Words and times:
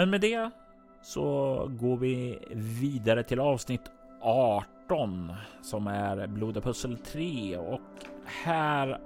Men 0.00 0.10
med 0.10 0.20
det 0.20 0.50
så 1.02 1.66
går 1.80 1.96
vi 1.96 2.38
vidare 2.54 3.22
till 3.22 3.40
avsnitt 3.40 3.90
18 4.20 5.32
som 5.62 5.86
är 5.86 6.26
Blod 6.26 6.56
och 6.56 6.64
pussel 6.64 6.98
3 6.98 7.56
och 7.56 7.80
här 8.24 9.00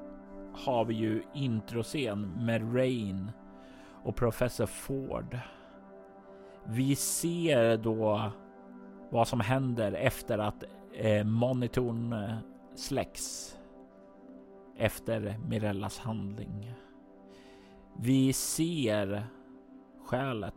har 0.53 0.85
vi 0.85 0.95
ju 0.95 1.23
introscen 1.33 2.33
med 2.45 2.77
Rain 2.77 3.31
och 4.05 4.17
professor 4.17 4.67
Ford. 4.67 5.39
Vi 6.65 6.97
ser 6.97 7.77
då 7.77 8.31
vad 9.11 9.29
som 9.29 9.41
händer 9.41 9.93
efter 9.93 10.39
att 10.39 10.65
eh, 10.93 11.25
monitorn 11.25 12.13
eh, 12.13 12.35
släcks 12.75 13.57
efter 14.77 15.39
Mirellas 15.49 15.99
handling. 15.99 16.73
Vi 17.99 18.33
ser 18.33 19.27
skälet. 20.07 20.55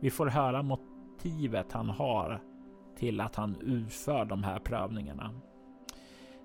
Vi 0.00 0.10
får 0.10 0.26
höra 0.26 0.62
motivet 0.62 1.72
han 1.72 1.88
har 1.88 2.40
till 2.96 3.20
att 3.20 3.36
han 3.36 3.56
utför 3.60 4.24
de 4.24 4.44
här 4.44 4.58
prövningarna. 4.58 5.30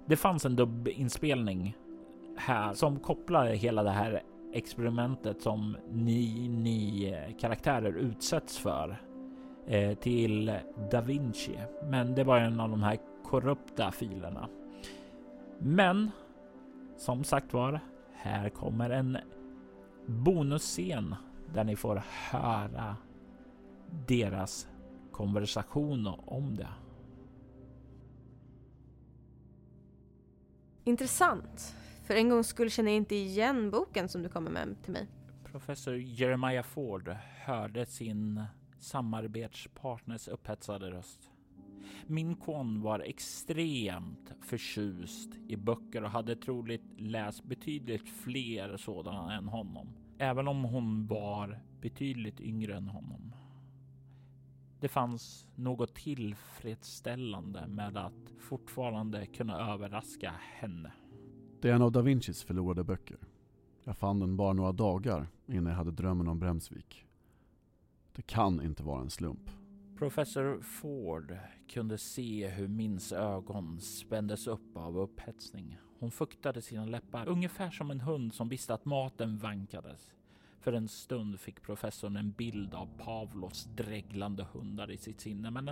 Det 0.05 0.15
fanns 0.15 0.45
en 0.45 0.55
dubbinspelning 0.55 1.75
här 2.37 2.73
som 2.73 2.99
kopplar 2.99 3.45
hela 3.45 3.83
det 3.83 3.91
här 3.91 4.21
experimentet 4.53 5.41
som 5.41 5.77
ni, 5.91 6.47
ni 6.47 7.13
karaktärer 7.39 7.93
utsätts 7.93 8.57
för 8.57 8.97
eh, 9.67 9.97
till 9.97 10.57
Da 10.91 11.01
Vinci. 11.01 11.59
Men 11.83 12.15
det 12.15 12.23
var 12.23 12.37
en 12.37 12.59
av 12.59 12.69
de 12.69 12.83
här 12.83 12.97
korrupta 13.23 13.91
filerna. 13.91 14.49
Men 15.59 16.11
som 16.97 17.23
sagt 17.23 17.53
var, 17.53 17.79
här 18.13 18.49
kommer 18.49 18.89
en 18.89 19.17
bonusscen 20.05 21.15
där 21.53 21.63
ni 21.63 21.75
får 21.75 22.01
höra 22.31 22.95
deras 24.07 24.67
konversation 25.11 26.07
om 26.25 26.55
det. 26.55 26.69
Intressant. 30.83 31.75
För 32.03 32.13
en 32.13 32.29
gång 32.29 32.43
skulle 32.43 32.69
känna 32.69 32.89
inte 32.89 33.15
igen 33.15 33.71
boken 33.71 34.09
som 34.09 34.23
du 34.23 34.29
kommer 34.29 34.51
med 34.51 34.75
till 34.83 34.93
mig. 34.93 35.07
Professor 35.43 35.97
Jeremiah 35.97 36.63
Ford 36.63 37.15
hörde 37.45 37.85
sin 37.85 38.43
samarbetspartners 38.79 40.27
upphetsade 40.27 40.91
röst. 40.91 41.29
Min 42.07 42.35
kon 42.35 42.81
var 42.81 42.99
extremt 42.99 44.33
förtjust 44.41 45.29
i 45.47 45.55
böcker 45.55 46.03
och 46.03 46.09
hade 46.09 46.35
troligt 46.35 46.83
läst 46.97 47.43
betydligt 47.43 48.09
fler 48.09 48.77
sådana 48.77 49.37
än 49.37 49.47
honom, 49.47 49.87
även 50.17 50.47
om 50.47 50.63
hon 50.63 51.07
var 51.07 51.59
betydligt 51.81 52.41
yngre 52.41 52.75
än 52.75 52.87
honom. 52.87 53.35
Det 54.85 54.89
fanns 54.89 55.47
något 55.55 55.95
tillfredsställande 55.95 57.67
med 57.67 57.97
att 57.97 58.33
fortfarande 58.39 59.25
kunna 59.25 59.73
överraska 59.73 60.33
henne. 60.41 60.91
Det 61.61 61.69
är 61.69 61.73
en 61.73 61.81
av 61.81 61.91
da 61.91 62.01
Vincis 62.01 62.43
förlorade 62.43 62.83
böcker. 62.83 63.17
Jag 63.83 63.97
fann 63.97 64.19
den 64.19 64.37
bara 64.37 64.53
några 64.53 64.71
dagar 64.71 65.27
innan 65.47 65.65
jag 65.65 65.77
hade 65.77 65.91
drömmen 65.91 66.27
om 66.27 66.39
Bremsvik. 66.39 67.05
Det 68.15 68.21
kan 68.21 68.61
inte 68.61 68.83
vara 68.83 69.01
en 69.01 69.09
slump. 69.09 69.49
Professor 69.97 70.61
Ford 70.61 71.37
kunde 71.69 71.97
se 71.97 72.47
hur 72.47 72.67
Mins 72.67 73.11
ögon 73.11 73.81
spändes 73.81 74.47
upp 74.47 74.77
av 74.77 74.97
upphetsning. 74.97 75.77
Hon 75.99 76.11
fuktade 76.11 76.61
sina 76.61 76.85
läppar, 76.85 77.27
ungefär 77.27 77.69
som 77.69 77.91
en 77.91 78.01
hund 78.01 78.33
som 78.33 78.49
visste 78.49 78.73
att 78.73 78.85
maten 78.85 79.37
vankades. 79.37 80.14
För 80.65 80.73
en 80.73 80.87
stund 80.87 81.39
fick 81.39 81.61
professorn 81.61 82.17
en 82.17 82.31
bild 82.31 82.73
av 82.73 82.89
Pavlos 82.97 83.69
dreglande 83.75 84.47
hundar 84.53 84.91
i 84.91 84.97
sitt 84.97 85.21
sinne, 85.21 85.51
men 85.51 85.71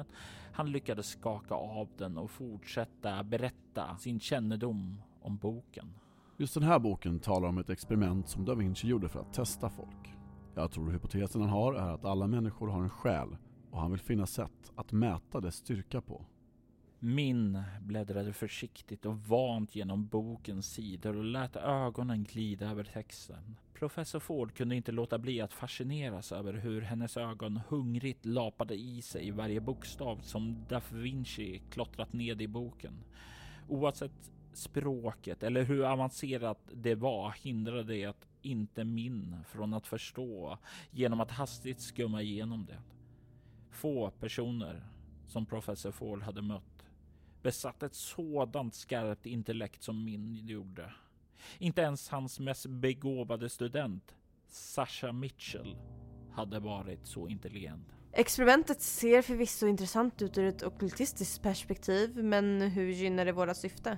han 0.51 0.71
lyckades 0.71 1.07
skaka 1.07 1.55
av 1.55 1.89
den 1.97 2.17
och 2.17 2.31
fortsätta 2.31 3.23
berätta 3.23 3.97
sin 3.97 4.19
kännedom 4.19 5.01
om 5.21 5.37
boken. 5.37 5.93
Just 6.37 6.53
den 6.53 6.63
här 6.63 6.79
boken 6.79 7.19
talar 7.19 7.49
om 7.49 7.57
ett 7.57 7.69
experiment 7.69 8.27
som 8.27 8.45
da 8.45 8.55
Vinci 8.55 8.87
gjorde 8.87 9.09
för 9.09 9.19
att 9.19 9.33
testa 9.33 9.69
folk. 9.69 10.13
Jag 10.55 10.71
tror 10.71 10.91
hypotesen 10.91 11.41
han 11.41 11.49
har 11.49 11.73
är 11.73 11.93
att 11.93 12.05
alla 12.05 12.27
människor 12.27 12.67
har 12.67 12.83
en 12.83 12.89
själ 12.89 13.37
och 13.71 13.81
han 13.81 13.91
vill 13.91 13.99
finna 13.99 14.25
sätt 14.25 14.71
att 14.75 14.91
mäta 14.91 15.39
dess 15.39 15.55
styrka 15.55 16.01
på. 16.01 16.25
Min 16.99 17.63
bläddrade 17.81 18.33
försiktigt 18.33 19.05
och 19.05 19.19
vant 19.19 19.75
genom 19.75 20.07
bokens 20.07 20.73
sidor 20.73 21.17
och 21.17 21.23
lät 21.23 21.55
ögonen 21.55 22.23
glida 22.23 22.69
över 22.69 22.83
texten. 22.83 23.55
Professor 23.83 24.19
Ford 24.19 24.53
kunde 24.53 24.75
inte 24.75 24.91
låta 24.91 25.17
bli 25.17 25.41
att 25.41 25.53
fascineras 25.53 26.31
över 26.31 26.53
hur 26.53 26.81
hennes 26.81 27.17
ögon 27.17 27.61
hungrigt 27.69 28.25
lapade 28.25 28.75
i 28.75 29.01
sig 29.01 29.31
varje 29.31 29.61
bokstav 29.61 30.17
som 30.21 30.65
da 30.69 30.81
Vinci 30.91 31.61
klottrat 31.69 32.13
ned 32.13 32.41
i 32.41 32.47
boken. 32.47 33.03
Oavsett 33.67 34.31
språket 34.53 35.43
eller 35.43 35.63
hur 35.63 35.85
avancerat 35.85 36.59
det 36.73 36.95
var 36.95 37.31
hindrade 37.31 37.93
det 37.93 38.27
inte 38.41 38.83
min 38.83 39.37
från 39.47 39.73
att 39.73 39.87
förstå 39.87 40.57
genom 40.91 41.19
att 41.19 41.31
hastigt 41.31 41.81
skumma 41.81 42.21
igenom 42.21 42.65
det. 42.65 42.81
Få 43.71 44.11
personer 44.11 44.83
som 45.27 45.45
professor 45.45 45.91
Ford 45.91 46.21
hade 46.21 46.41
mött 46.41 46.85
besatt 47.41 47.83
ett 47.83 47.95
sådant 47.95 48.75
skarpt 48.75 49.25
intellekt 49.25 49.83
som 49.83 50.03
min 50.03 50.47
gjorde. 50.47 50.93
Inte 51.57 51.81
ens 51.81 52.09
hans 52.09 52.39
mest 52.39 52.65
begåvade 52.65 53.49
student, 53.49 54.15
Sasha 54.47 55.11
Mitchell, 55.11 55.77
hade 56.31 56.59
varit 56.59 57.07
så 57.07 57.27
intelligent. 57.27 57.87
Experimentet 58.11 58.81
ser 58.81 59.21
förvisso 59.21 59.67
intressant 59.67 60.21
ut 60.21 60.37
ur 60.37 60.45
ett 60.45 60.63
okultistiskt 60.63 61.41
perspektiv, 61.41 62.23
men 62.23 62.61
hur 62.61 62.91
gynnar 62.91 63.25
det 63.25 63.31
våra 63.31 63.53
syfte? 63.53 63.97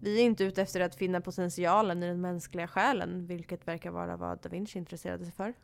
Vi 0.00 0.20
är 0.20 0.24
inte 0.24 0.44
ute 0.44 0.62
efter 0.62 0.80
att 0.80 0.94
finna 0.94 1.20
potentialen 1.20 2.02
i 2.02 2.06
den 2.06 2.20
mänskliga 2.20 2.68
själen, 2.68 3.26
vilket 3.26 3.68
verkar 3.68 3.90
vara 3.90 4.16
vad 4.16 4.42
da 4.42 4.48
Vinci 4.48 4.78
intresserade 4.78 5.24
sig 5.24 5.32
för. 5.32 5.54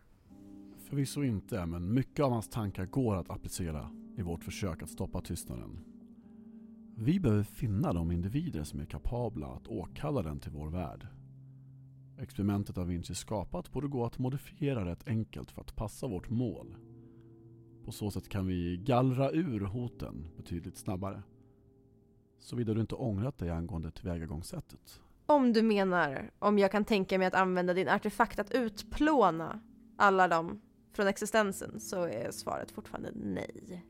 Förvisso 0.89 1.23
inte, 1.23 1.67
men 1.67 1.95
mycket 1.95 2.25
av 2.25 2.33
hans 2.33 2.49
tankar 2.49 2.87
går 2.87 3.17
att 3.17 3.31
applicera 3.31 3.91
i 4.19 4.23
vårt 4.23 4.44
försök 4.44 4.82
att 4.82 4.91
stoppa 4.91 5.21
tystnaden. 5.21 5.92
Vi 7.04 7.20
behöver 7.20 7.43
finna 7.43 7.93
de 7.93 8.12
individer 8.12 8.64
som 8.64 8.81
är 8.81 8.84
kapabla 8.84 9.46
att 9.46 9.69
åkalla 9.69 10.22
den 10.22 10.40
till 10.40 10.52
vår 10.52 10.70
värld. 10.70 11.06
Experimentet 12.19 12.78
av 12.78 12.87
Vinci 12.87 13.14
skapat 13.14 13.72
borde 13.72 13.88
gå 13.88 14.04
att 14.04 14.19
modifiera 14.19 14.84
rätt 14.84 15.08
enkelt 15.08 15.50
för 15.50 15.60
att 15.60 15.76
passa 15.76 16.06
vårt 16.06 16.31
mål. 16.31 16.75
På 17.84 17.93
så 17.93 18.10
sätt 18.10 18.28
kan 18.28 18.46
vi 18.46 18.76
gallra 18.76 19.31
ur 19.31 19.60
hoten 19.60 20.28
betydligt 20.37 20.76
snabbare. 20.76 21.22
Såvida 22.38 22.75
du 22.75 22.81
inte 22.81 22.94
ångrat 22.94 23.38
dig 23.38 23.50
angående 23.50 23.90
tillvägagångssättet. 23.90 25.00
Om 25.26 25.52
du 25.52 25.62
menar 25.62 26.31
om 26.38 26.58
jag 26.58 26.72
kan 26.72 26.84
tänka 26.84 27.19
mig 27.19 27.26
att 27.26 27.34
använda 27.34 27.75
din 27.75 27.88
artefakt 27.88 28.38
att 28.38 28.54
utplåna 28.54 29.60
alla 29.96 30.28
dem 30.28 30.60
från 30.93 31.06
existensen 31.06 31.81
så 31.81 32.04
är 32.04 32.31
svaret 32.31 32.70
fortfarande 32.70 33.10
nej. 33.14 33.84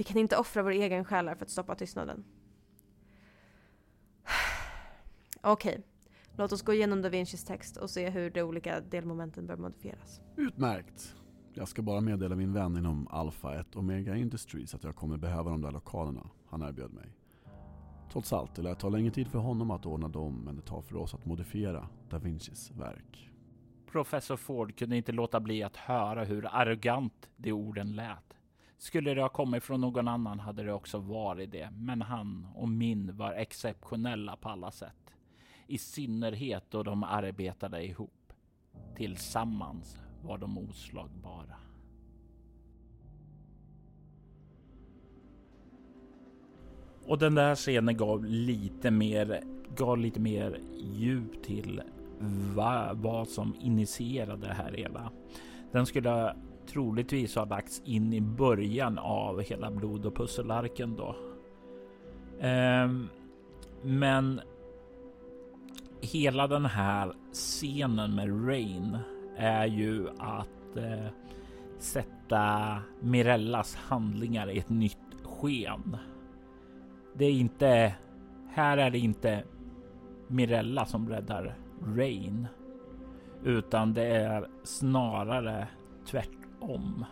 Vi 0.00 0.04
kan 0.04 0.18
inte 0.18 0.36
offra 0.36 0.62
vår 0.62 0.70
egen 0.70 1.04
själar 1.04 1.34
för 1.34 1.44
att 1.44 1.50
stoppa 1.50 1.74
tystnaden. 1.74 2.24
Okej, 5.40 5.70
okay. 5.72 5.82
låt 6.36 6.52
oss 6.52 6.62
gå 6.62 6.72
igenom 6.72 7.02
da 7.02 7.08
Vincis 7.08 7.44
text 7.44 7.76
och 7.76 7.90
se 7.90 8.10
hur 8.10 8.30
de 8.30 8.42
olika 8.42 8.80
delmomenten 8.80 9.46
bör 9.46 9.56
modifieras. 9.56 10.20
Utmärkt! 10.36 11.14
Jag 11.54 11.68
ska 11.68 11.82
bara 11.82 12.00
meddela 12.00 12.36
min 12.36 12.52
vän 12.52 12.76
inom 12.76 13.08
Alpha 13.10 13.60
1 13.60 13.76
Omega 13.76 14.16
Industries 14.16 14.74
att 14.74 14.84
jag 14.84 14.96
kommer 14.96 15.16
behöva 15.16 15.50
de 15.50 15.60
där 15.60 15.70
lokalerna 15.70 16.30
han 16.46 16.62
erbjöd 16.62 16.92
mig. 16.92 17.16
Trots 18.12 18.32
allt, 18.32 18.54
det 18.54 18.62
lär 18.62 18.74
ta 18.74 18.88
längre 18.88 19.10
tid 19.10 19.28
för 19.28 19.38
honom 19.38 19.70
att 19.70 19.86
ordna 19.86 20.08
dem 20.08 20.48
än 20.48 20.56
det 20.56 20.62
tar 20.62 20.80
för 20.80 20.96
oss 20.96 21.14
att 21.14 21.24
modifiera 21.24 21.88
da 22.10 22.18
Vincis 22.18 22.70
verk. 22.70 23.30
Professor 23.86 24.36
Ford 24.36 24.78
kunde 24.78 24.96
inte 24.96 25.12
låta 25.12 25.40
bli 25.40 25.62
att 25.62 25.76
höra 25.76 26.24
hur 26.24 26.46
arrogant 26.46 27.28
de 27.36 27.52
orden 27.52 27.96
lät. 27.96 28.39
Skulle 28.80 29.14
det 29.14 29.22
ha 29.22 29.28
kommit 29.28 29.62
från 29.62 29.80
någon 29.80 30.08
annan 30.08 30.40
hade 30.40 30.62
det 30.62 30.72
också 30.72 30.98
varit 30.98 31.52
det, 31.52 31.68
men 31.72 32.02
han 32.02 32.46
och 32.54 32.68
min 32.68 33.16
var 33.16 33.32
exceptionella 33.32 34.36
på 34.36 34.48
alla 34.48 34.70
sätt. 34.70 35.14
I 35.66 35.78
synnerhet 35.78 36.64
då 36.70 36.82
de 36.82 37.04
arbetade 37.04 37.84
ihop. 37.84 38.32
Tillsammans 38.96 39.98
var 40.22 40.38
de 40.38 40.58
oslagbara. 40.58 41.56
Och 47.06 47.18
den 47.18 47.34
där 47.34 47.54
scenen 47.54 47.96
gav 47.96 48.24
lite 48.24 48.90
mer, 48.90 49.42
gav 49.76 49.98
lite 49.98 50.20
mer 50.20 50.60
djup 50.78 51.42
till 51.42 51.82
va, 52.54 52.90
vad 52.94 53.28
som 53.28 53.54
initierade 53.60 54.46
det 54.46 54.54
här 54.54 54.72
hela. 54.72 55.12
Den 55.72 55.86
skulle 55.86 56.36
troligtvis 56.72 57.36
har 57.36 57.46
lagts 57.46 57.82
in 57.84 58.12
i 58.12 58.20
början 58.20 58.98
av 58.98 59.42
hela 59.42 59.70
blod 59.70 60.06
och 60.06 60.16
pusselarken 60.16 60.96
då. 60.96 61.16
Um, 62.46 63.08
men 63.82 64.40
hela 66.00 66.46
den 66.46 66.66
här 66.66 67.12
scenen 67.32 68.14
med 68.14 68.48
Rain 68.48 68.98
är 69.36 69.66
ju 69.66 70.08
att 70.18 70.76
eh, 70.76 71.06
sätta 71.78 72.76
Mirellas 73.00 73.74
handlingar 73.74 74.50
i 74.50 74.58
ett 74.58 74.68
nytt 74.68 74.98
sken. 75.24 75.96
Det 77.14 77.24
är 77.24 77.32
inte, 77.32 77.94
här 78.48 78.78
är 78.78 78.90
det 78.90 78.98
inte 78.98 79.44
Mirella 80.26 80.84
som 80.84 81.08
räddar 81.08 81.54
Rain, 81.96 82.46
utan 83.44 83.94
det 83.94 84.06
är 84.06 84.48
snarare 84.62 85.68
tvärtom 86.06 86.39
om. 86.60 87.04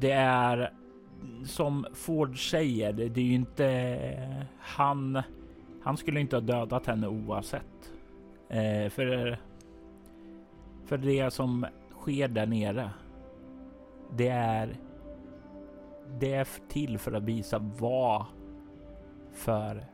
Det 0.00 0.12
är 0.12 0.72
som 1.44 1.86
Ford 1.94 2.50
säger, 2.50 2.92
det 2.92 3.20
är 3.20 3.24
ju 3.24 3.34
inte 3.34 4.46
han. 4.58 5.22
Han 5.82 5.96
skulle 5.96 6.20
inte 6.20 6.36
ha 6.36 6.40
dödat 6.40 6.86
henne 6.86 7.08
oavsett. 7.08 7.92
Eh, 8.48 8.88
för, 8.90 9.38
för 10.84 10.98
det 10.98 11.32
som 11.32 11.66
sker 12.00 12.28
där 12.28 12.46
nere. 12.46 12.90
Det 14.16 14.28
är. 14.28 14.76
Det 16.18 16.34
är 16.34 16.48
till 16.68 16.98
för 16.98 17.12
att 17.12 17.22
visa 17.22 17.58
vad 17.58 18.24
för 19.32 19.84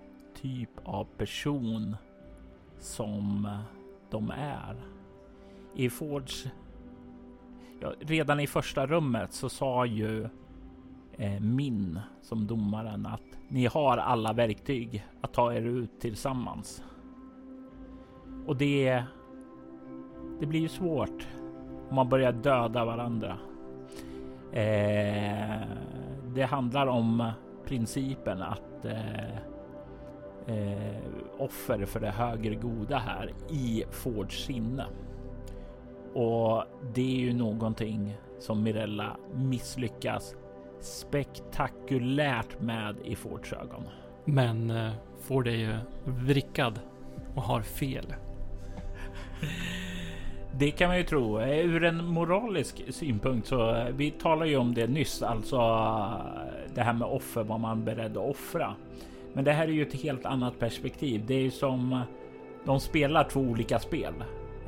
typ 0.43 0.71
av 0.85 1.05
person 1.05 1.97
som 2.79 3.49
de 4.11 4.31
är. 4.31 4.77
I 5.75 5.91
Fords... 5.91 6.47
Ja, 7.81 7.93
redan 8.01 8.41
i 8.41 8.47
första 8.47 8.87
rummet 8.87 9.33
så 9.33 9.49
sa 9.49 9.87
ju 9.87 10.29
eh, 11.13 11.41
Min 11.41 12.01
som 12.23 12.47
domaren 12.47 13.07
att 13.07 13.39
ni 13.49 13.67
har 13.67 13.97
alla 13.97 14.33
verktyg 14.33 15.07
att 15.21 15.33
ta 15.33 15.55
er 15.55 15.63
ut 15.63 16.01
tillsammans. 16.01 16.85
Och 18.47 18.57
det... 18.57 19.03
Det 20.41 20.47
blir 20.47 20.61
ju 20.61 20.69
svårt 20.69 21.27
om 21.89 21.97
man 21.97 22.09
börjar 22.09 22.33
döda 22.33 22.85
varandra. 22.85 23.39
Eh, 24.53 25.61
det 26.35 26.43
handlar 26.43 26.87
om 26.87 27.31
principen 27.65 28.43
att 28.43 28.85
eh, 28.85 29.37
eh, 30.47 31.03
offer 31.39 31.85
för 31.85 32.01
det 32.01 32.11
högre 32.11 32.55
goda 32.55 32.99
här 32.99 33.33
i 33.51 33.85
Fords 33.91 34.45
sinne. 34.45 34.85
Och 36.17 36.65
det 36.95 37.17
är 37.17 37.21
ju 37.21 37.33
någonting 37.33 38.17
som 38.39 38.63
Mirella 38.63 39.17
misslyckas 39.35 40.35
spektakulärt 40.81 42.61
med 42.61 42.97
i 43.05 43.17
Fords 43.17 43.53
ögon. 43.53 43.83
Men 44.25 44.71
eh, 44.71 44.93
Ford 45.21 45.49
är 45.49 45.53
ju 45.53 45.75
vrickad 46.05 46.81
och 47.35 47.43
har 47.43 47.63
fel. 47.63 48.15
Det 50.59 50.71
kan 50.71 50.89
man 50.89 50.97
ju 50.97 51.05
tro. 51.05 51.41
Ur 51.43 51.85
en 51.85 52.05
moralisk 52.05 52.83
synpunkt 52.89 53.49
så 53.49 53.87
vi 53.97 54.11
talar 54.11 54.47
ju 54.47 54.57
om 54.57 54.75
det 54.75 54.87
nyss, 54.87 55.23
alltså 55.23 55.57
det 56.75 56.83
här 56.83 56.93
med 56.93 57.09
offer, 57.09 57.45
vad 57.45 57.61
man 57.61 57.81
är 57.81 57.85
beredd 57.85 58.17
att 58.17 58.31
offra. 58.31 58.75
Men 59.33 59.45
det 59.45 59.53
här 59.53 59.69
är 59.69 59.73
ju 59.73 59.83
ett 59.83 60.03
helt 60.03 60.27
annat 60.27 60.59
perspektiv. 60.59 61.25
Det 61.27 61.35
är 61.35 61.41
ju 61.41 61.51
som 61.51 62.01
de 62.65 62.81
spelar 62.81 63.25
två 63.25 63.41
olika 63.41 63.79
spel. 63.79 64.15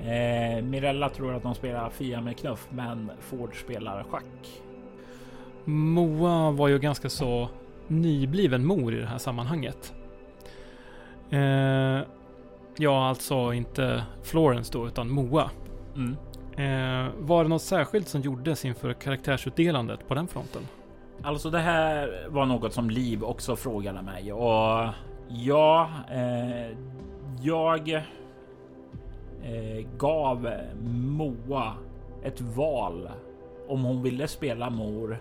Eh, 0.00 0.62
Mirella 0.62 1.08
tror 1.08 1.34
att 1.34 1.42
de 1.42 1.54
spelar 1.54 1.90
Fia 1.90 2.20
med 2.20 2.38
knuff, 2.38 2.68
men 2.70 3.10
Ford 3.20 3.60
spelar 3.60 4.04
schack. 4.10 4.62
Moa 5.64 6.50
var 6.50 6.68
ju 6.68 6.78
ganska 6.78 7.08
så 7.08 7.48
nybliven 7.86 8.66
mor 8.66 8.94
i 8.94 9.00
det 9.00 9.06
här 9.06 9.18
sammanhanget. 9.18 9.94
Eh, 11.30 12.00
ja, 12.76 13.08
alltså 13.08 13.52
inte 13.52 14.04
Florence 14.22 14.72
då, 14.72 14.86
utan 14.86 15.10
Moa. 15.10 15.50
Mm. 15.96 16.16
Eh, 16.56 17.12
var 17.18 17.42
det 17.42 17.48
något 17.48 17.62
särskilt 17.62 18.08
som 18.08 18.20
gjordes 18.20 18.64
inför 18.64 18.92
karaktärsutdelandet 18.92 20.08
på 20.08 20.14
den 20.14 20.28
fronten? 20.28 20.62
Alltså 21.22 21.50
det 21.50 21.58
här 21.58 22.26
var 22.28 22.46
något 22.46 22.72
som 22.72 22.90
Liv 22.90 23.24
också 23.24 23.56
frågade 23.56 24.02
mig 24.02 24.32
och 24.32 24.88
ja, 25.28 25.90
eh, 26.10 26.76
jag 27.40 28.02
Eh, 29.42 29.86
gav 29.98 30.50
Moa 30.84 31.72
ett 32.22 32.40
val 32.40 33.08
om 33.68 33.84
hon 33.84 34.02
ville 34.02 34.28
spela 34.28 34.70
mor. 34.70 35.18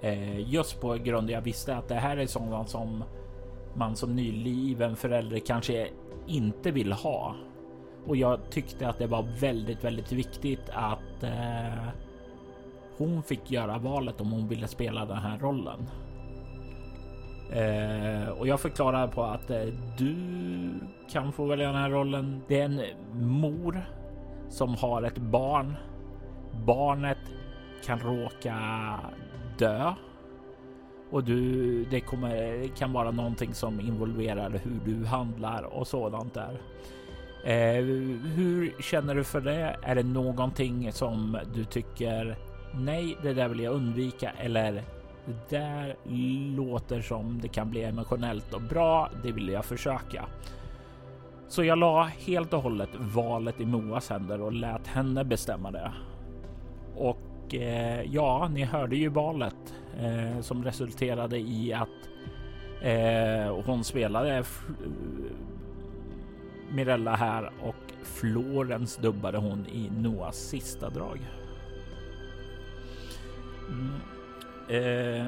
Eh, 0.00 0.52
just 0.52 0.80
på 0.80 0.94
grund 0.94 1.24
av 1.24 1.30
jag 1.30 1.40
visste 1.40 1.76
att 1.76 1.88
det 1.88 1.94
här 1.94 2.16
är 2.16 2.26
sådant 2.26 2.68
som 2.68 3.04
man 3.74 3.96
som 3.96 4.16
nyliven 4.16 4.96
förälder 4.96 5.38
kanske 5.38 5.88
inte 6.26 6.70
vill 6.70 6.92
ha. 6.92 7.34
Och 8.06 8.16
jag 8.16 8.50
tyckte 8.50 8.88
att 8.88 8.98
det 8.98 9.06
var 9.06 9.22
väldigt, 9.40 9.84
väldigt 9.84 10.12
viktigt 10.12 10.70
att 10.72 11.22
eh, 11.22 11.88
hon 12.98 13.22
fick 13.22 13.50
göra 13.50 13.78
valet 13.78 14.20
om 14.20 14.32
hon 14.32 14.48
ville 14.48 14.68
spela 14.68 15.04
den 15.04 15.16
här 15.16 15.38
rollen. 15.38 15.88
Eh, 17.52 18.28
och 18.28 18.46
jag 18.46 18.60
förklarar 18.60 19.06
på 19.08 19.22
att 19.22 19.50
eh, 19.50 19.64
du 19.98 20.16
kan 21.10 21.32
få 21.32 21.46
välja 21.46 21.66
den 21.66 21.76
här 21.76 21.90
rollen. 21.90 22.40
Det 22.48 22.60
är 22.60 22.64
en 22.64 22.82
mor 23.12 23.84
som 24.48 24.74
har 24.74 25.02
ett 25.02 25.18
barn. 25.18 25.74
Barnet 26.66 27.18
kan 27.84 28.00
råka 28.00 28.56
dö 29.58 29.92
och 31.10 31.24
du, 31.24 31.84
det 31.84 32.00
kommer, 32.00 32.66
kan 32.76 32.92
vara 32.92 33.10
någonting 33.10 33.54
som 33.54 33.80
involverar 33.80 34.50
hur 34.50 34.80
du 34.84 35.06
handlar 35.06 35.62
och 35.62 35.86
sådant 35.86 36.34
där. 36.34 36.60
Eh, 37.44 37.84
hur 38.34 38.82
känner 38.82 39.14
du 39.14 39.24
för 39.24 39.40
det? 39.40 39.76
Är 39.82 39.94
det 39.94 40.02
någonting 40.02 40.92
som 40.92 41.38
du 41.54 41.64
tycker 41.64 42.36
nej, 42.74 43.16
det 43.22 43.34
där 43.34 43.48
vill 43.48 43.60
jag 43.60 43.74
undvika 43.74 44.30
eller 44.30 44.82
det 45.26 45.56
där 45.56 45.96
låter 46.56 47.00
som 47.00 47.40
det 47.42 47.48
kan 47.48 47.70
bli 47.70 47.82
emotionellt 47.82 48.54
och 48.54 48.62
bra. 48.62 49.10
Det 49.22 49.32
vill 49.32 49.48
jag 49.48 49.64
försöka. 49.64 50.26
Så 51.48 51.64
jag 51.64 51.78
la 51.78 52.02
helt 52.04 52.52
och 52.52 52.62
hållet 52.62 52.90
valet 52.94 53.60
i 53.60 53.66
Moas 53.66 54.10
händer 54.10 54.40
och 54.40 54.52
lät 54.52 54.86
henne 54.86 55.24
bestämma 55.24 55.70
det. 55.70 55.92
Och 56.96 57.54
eh, 57.54 58.02
ja, 58.02 58.48
ni 58.54 58.64
hörde 58.64 58.96
ju 58.96 59.08
valet 59.08 59.74
eh, 60.00 60.40
som 60.40 60.64
resulterade 60.64 61.38
i 61.38 61.72
att 61.72 61.88
eh, 62.82 63.62
hon 63.64 63.84
spelade 63.84 64.36
eh, 64.36 64.44
Mirella 66.70 67.16
här 67.16 67.52
och 67.62 67.92
Florens 68.02 68.96
dubbade 68.96 69.38
hon 69.38 69.66
i 69.66 69.90
Noahs 69.90 70.36
sista 70.36 70.90
drag. 70.90 71.18
Mm. 73.68 74.00
Eh. 74.68 75.26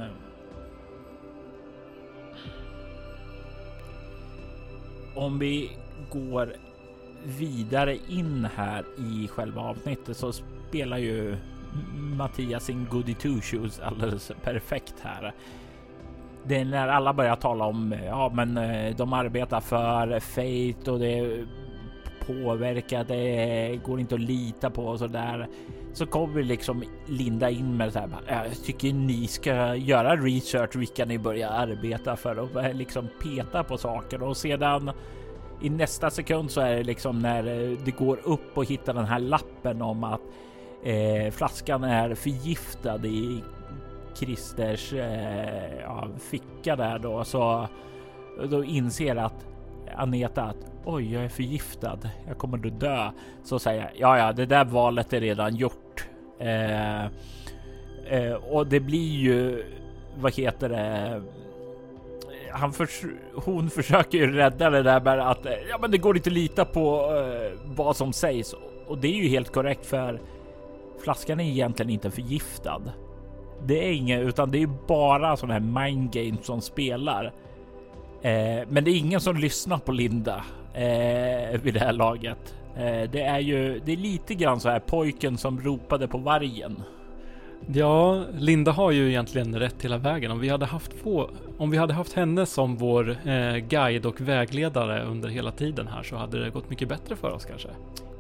Om 5.14 5.38
vi 5.38 5.70
går 6.10 6.54
vidare 7.24 7.96
in 8.08 8.48
här 8.56 8.84
i 8.98 9.28
själva 9.28 9.60
avsnittet 9.60 10.16
så 10.16 10.32
spelar 10.32 10.98
ju 10.98 11.36
Mattias 11.94 12.64
sin 12.64 12.86
Goody 12.90 13.14
Two 13.14 13.40
Shoes 13.40 13.80
alldeles 13.80 14.32
perfekt 14.42 14.94
här. 15.00 15.32
Det 16.46 16.56
är 16.56 16.64
när 16.64 16.88
alla 16.88 17.12
börjar 17.12 17.36
tala 17.36 17.64
om 17.64 17.94
ja, 18.06 18.32
men 18.34 18.56
eh, 18.56 18.96
de 18.96 19.12
arbetar 19.12 19.60
för 19.60 20.20
Fate 20.20 20.90
och 20.90 20.98
det 20.98 21.46
påverkar. 22.26 23.04
Det 23.04 23.80
går 23.84 24.00
inte 24.00 24.14
att 24.14 24.20
lita 24.20 24.70
på 24.70 24.84
och 24.84 24.98
så 24.98 25.06
där. 25.06 25.48
Så 25.94 26.06
kommer 26.06 26.42
liksom 26.42 26.84
Linda 27.06 27.50
in 27.50 27.76
med 27.76 27.92
så 27.92 27.98
här. 27.98 28.08
Jag 28.28 28.64
tycker 28.64 28.92
ni 28.92 29.26
ska 29.26 29.74
göra 29.74 30.16
research 30.16 30.76
vilka 30.76 31.04
ni 31.04 31.18
börjar 31.18 31.50
arbeta 31.50 32.16
för 32.16 32.38
och 32.38 32.74
liksom 32.74 33.08
peta 33.22 33.64
på 33.64 33.78
saker 33.78 34.22
och 34.22 34.36
sedan 34.36 34.90
i 35.60 35.70
nästa 35.70 36.10
sekund 36.10 36.50
så 36.50 36.60
är 36.60 36.76
det 36.76 36.82
liksom 36.82 37.18
när 37.18 37.46
eh, 37.46 37.78
det 37.84 37.90
går 37.90 38.18
upp 38.24 38.58
och 38.58 38.64
hittar 38.64 38.94
den 38.94 39.04
här 39.04 39.18
lappen 39.18 39.82
om 39.82 40.04
att 40.04 40.20
eh, 40.82 41.30
flaskan 41.32 41.84
är 41.84 42.14
förgiftad 42.14 43.06
i 43.06 43.42
Christers 44.14 44.92
eh, 44.92 45.80
ja, 45.82 46.08
ficka 46.18 46.76
där 46.76 46.98
då 46.98 47.24
så 47.24 47.68
då 48.50 48.64
inser 48.64 49.16
att 49.16 49.46
Aneta 49.96 50.42
att 50.42 50.56
oj, 50.84 51.12
jag 51.12 51.24
är 51.24 51.28
förgiftad. 51.28 51.98
Jag 52.26 52.38
kommer 52.38 52.66
att 52.66 52.80
dö. 52.80 53.10
Så 53.44 53.58
säger 53.58 53.82
jag 53.82 53.90
ja, 53.96 54.18
ja, 54.18 54.32
det 54.32 54.46
där 54.46 54.64
valet 54.64 55.12
är 55.12 55.20
redan 55.20 55.56
gjort. 55.56 56.06
Eh, 56.38 57.04
eh, 57.04 58.34
och 58.50 58.66
det 58.66 58.80
blir 58.80 59.12
ju 59.12 59.64
vad 60.20 60.34
heter 60.34 60.68
det? 60.68 61.22
Han 62.52 62.72
förs 62.72 63.02
hon 63.34 63.70
försöker 63.70 64.18
ju 64.18 64.32
rädda 64.32 64.70
det 64.70 64.82
där 64.82 65.00
med 65.00 65.30
att 65.30 65.46
eh, 65.46 65.52
ja, 65.70 65.78
men 65.80 65.90
det 65.90 65.98
går 65.98 66.16
inte 66.16 66.28
att 66.28 66.34
lita 66.34 66.64
på 66.64 67.16
eh, 67.16 67.58
vad 67.64 67.96
som 67.96 68.12
sägs 68.12 68.54
och 68.86 68.98
det 68.98 69.08
är 69.08 69.22
ju 69.22 69.28
helt 69.28 69.52
korrekt 69.52 69.86
för 69.86 70.20
flaskan 71.04 71.40
är 71.40 71.44
egentligen 71.44 71.90
inte 71.90 72.10
förgiftad. 72.10 72.82
Det 73.66 73.88
är 73.88 73.92
inget, 73.92 74.20
utan 74.20 74.50
det 74.50 74.62
är 74.62 74.66
bara 74.88 75.36
sådana 75.36 75.54
här 75.54 75.88
mind 75.88 76.12
games 76.12 76.46
som 76.46 76.60
spelar. 76.60 77.32
Eh, 78.24 78.66
men 78.68 78.84
det 78.84 78.90
är 78.90 78.98
ingen 78.98 79.20
som 79.20 79.36
lyssnar 79.36 79.78
på 79.78 79.92
Linda 79.92 80.44
eh, 80.74 81.60
vid 81.62 81.74
det 81.74 81.80
här 81.80 81.92
laget. 81.92 82.54
Eh, 82.76 83.10
det 83.10 83.22
är 83.22 83.38
ju, 83.38 83.80
det 83.84 83.92
är 83.92 83.96
lite 83.96 84.34
grann 84.34 84.60
så 84.60 84.68
här 84.68 84.80
pojken 84.80 85.38
som 85.38 85.60
ropade 85.60 86.08
på 86.08 86.18
vargen. 86.18 86.82
Ja, 87.66 88.24
Linda 88.38 88.72
har 88.72 88.90
ju 88.90 89.08
egentligen 89.08 89.58
rätt 89.58 89.84
hela 89.84 89.98
vägen. 89.98 90.30
Om 90.30 90.40
vi 90.40 90.48
hade 90.48 90.66
haft, 90.66 90.92
få, 90.92 91.30
om 91.58 91.70
vi 91.70 91.76
hade 91.76 91.94
haft 91.94 92.12
henne 92.12 92.46
som 92.46 92.76
vår 92.76 93.16
eh, 93.28 93.56
guide 93.56 94.06
och 94.06 94.20
vägledare 94.20 95.02
under 95.02 95.28
hela 95.28 95.50
tiden 95.50 95.86
här 95.86 96.02
så 96.02 96.16
hade 96.16 96.44
det 96.44 96.50
gått 96.50 96.70
mycket 96.70 96.88
bättre 96.88 97.16
för 97.16 97.30
oss 97.30 97.44
kanske. 97.44 97.68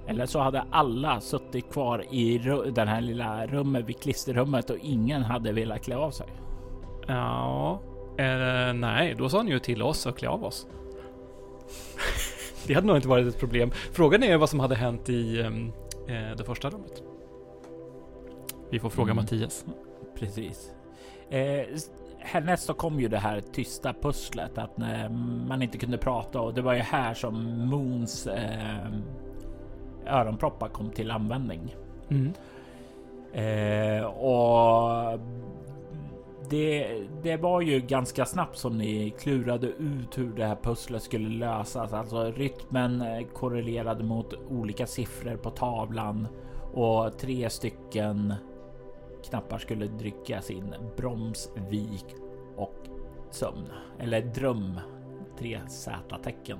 Eller 0.06 0.26
så 0.26 0.40
hade 0.40 0.64
alla 0.70 1.20
suttit 1.20 1.72
kvar 1.72 2.04
i 2.10 2.38
den 2.74 2.88
här 2.88 3.00
lilla 3.00 3.46
rummet 3.46 3.88
vid 3.88 4.00
klisterrummet 4.00 4.70
och 4.70 4.76
ingen 4.82 5.22
hade 5.22 5.52
velat 5.52 5.84
klä 5.84 5.96
av 5.96 6.10
sig. 6.10 6.26
Ja, 7.06 7.80
eh, 8.16 8.74
nej, 8.74 9.14
då 9.18 9.28
sa 9.28 9.42
ni 9.42 9.50
ju 9.50 9.58
till 9.58 9.82
oss 9.82 10.06
att 10.06 10.18
klä 10.18 10.28
av 10.28 10.44
oss. 10.44 10.66
det 12.66 12.74
hade 12.74 12.86
nog 12.86 12.96
inte 12.96 13.08
varit 13.08 13.26
ett 13.26 13.40
problem. 13.40 13.70
Frågan 13.92 14.22
är 14.22 14.36
vad 14.36 14.50
som 14.50 14.60
hade 14.60 14.74
hänt 14.74 15.08
i 15.08 15.42
ehm, 15.42 15.72
eh, 16.08 16.36
det 16.36 16.44
första 16.44 16.70
rummet. 16.70 17.02
Vi 18.70 18.78
får 18.78 18.90
fråga 18.90 19.12
Mm. 19.12 19.24
Mattias. 19.24 19.64
Precis. 20.18 20.70
Eh, 21.30 21.66
härnäst 22.18 22.64
så 22.64 22.74
kom 22.74 23.00
ju 23.00 23.08
det 23.08 23.18
här 23.18 23.40
tysta 23.40 23.92
pusslet 23.92 24.58
att 24.58 24.78
när 24.78 25.08
man 25.48 25.62
inte 25.62 25.78
kunde 25.78 25.98
prata 25.98 26.40
och 26.40 26.54
det 26.54 26.62
var 26.62 26.74
ju 26.74 26.80
här 26.80 27.14
som 27.14 27.66
Moons 27.68 28.26
eh, 28.26 28.88
öronproppar 30.06 30.68
kom 30.68 30.90
till 30.90 31.10
användning. 31.10 31.76
Mm. 32.08 32.32
Eh, 33.32 34.04
och 34.04 35.20
det, 36.50 37.02
det 37.22 37.36
var 37.36 37.60
ju 37.60 37.80
ganska 37.80 38.24
snabbt 38.24 38.58
som 38.58 38.78
ni 38.78 39.14
klurade 39.18 39.66
ut 39.66 40.18
hur 40.18 40.32
det 40.36 40.46
här 40.46 40.58
pusslet 40.62 41.02
skulle 41.02 41.28
lösas. 41.28 41.92
Alltså 41.92 42.24
rytmen 42.24 43.00
eh, 43.00 43.26
korrelerade 43.26 44.04
mot 44.04 44.34
olika 44.50 44.86
siffror 44.86 45.36
på 45.36 45.50
tavlan 45.50 46.28
och 46.74 47.18
tre 47.18 47.50
stycken 47.50 48.34
knappar 49.24 49.58
skulle 49.58 49.88
tryckas 49.88 50.50
in. 50.50 50.74
Broms, 50.96 51.50
vik 51.70 52.06
och 52.56 52.88
sömn. 53.30 53.66
Eller 53.98 54.20
dröm. 54.20 54.80
Tre 55.38 55.60
Z-tecken. 55.68 56.58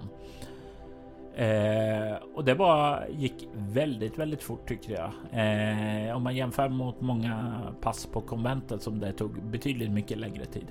Eh, 1.37 2.17
och 2.35 2.45
det 2.45 2.55
bara 2.55 3.09
gick 3.09 3.49
väldigt, 3.55 4.19
väldigt 4.19 4.43
fort 4.43 4.69
tyckte 4.69 4.93
jag. 4.93 5.11
Eh, 5.33 6.17
om 6.17 6.23
man 6.23 6.37
jämför 6.37 6.69
mot 6.69 7.01
många 7.01 7.61
pass 7.81 8.07
på 8.07 8.21
konventet 8.21 8.83
som 8.83 9.01
det 9.01 9.13
tog 9.13 9.43
betydligt 9.43 9.91
mycket 9.91 10.19
längre 10.19 10.45
tid. 10.45 10.67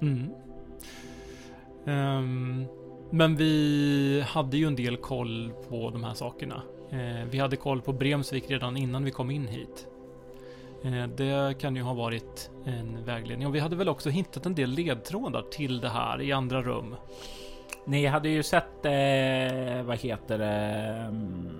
Mm. 0.00 0.30
Um, 1.84 2.66
men 3.10 3.36
vi 3.36 4.24
hade 4.28 4.56
ju 4.56 4.66
en 4.66 4.76
del 4.76 4.96
koll 4.96 5.52
på 5.68 5.90
de 5.90 6.04
här 6.04 6.14
sakerna. 6.14 6.62
Eh, 6.90 7.28
vi 7.30 7.38
hade 7.38 7.56
koll 7.56 7.82
på 7.82 7.92
Bremsvik 7.92 8.50
redan 8.50 8.76
innan 8.76 9.04
vi 9.04 9.10
kom 9.10 9.30
in 9.30 9.46
hit. 9.46 9.86
Eh, 10.84 11.06
det 11.06 11.60
kan 11.60 11.76
ju 11.76 11.82
ha 11.82 11.94
varit 11.94 12.50
en 12.64 13.04
vägledning. 13.04 13.48
Och 13.48 13.54
vi 13.54 13.58
hade 13.58 13.76
väl 13.76 13.88
också 13.88 14.10
hittat 14.10 14.46
en 14.46 14.54
del 14.54 14.70
ledtrådar 14.70 15.42
till 15.42 15.80
det 15.80 15.88
här 15.88 16.20
i 16.20 16.32
andra 16.32 16.62
rum. 16.62 16.94
Ni 17.88 18.06
hade 18.06 18.28
ju 18.28 18.42
sett, 18.42 18.84
eh, 18.84 19.82
vad 19.82 19.98
heter 19.98 20.38
det, 20.38 20.54
mm, 21.08 21.50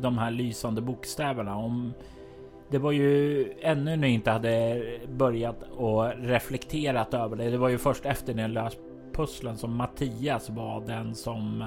de 0.00 0.18
här 0.18 0.30
lysande 0.30 0.80
bokstäverna. 0.80 1.56
Om 1.56 1.92
det 2.70 2.78
var 2.78 2.92
ju 2.92 3.44
ännu 3.60 3.96
ni 3.96 4.08
inte 4.08 4.30
hade 4.30 4.82
börjat 5.08 5.62
och 5.76 6.12
reflekterat 6.16 7.14
över 7.14 7.36
det. 7.36 7.50
Det 7.50 7.58
var 7.58 7.68
ju 7.68 7.78
först 7.78 8.06
efter 8.06 8.34
ni 8.34 8.48
löst 8.48 8.78
pusslen 9.12 9.56
som 9.56 9.76
Mattias 9.76 10.50
var 10.50 10.80
den 10.86 11.14
som 11.14 11.64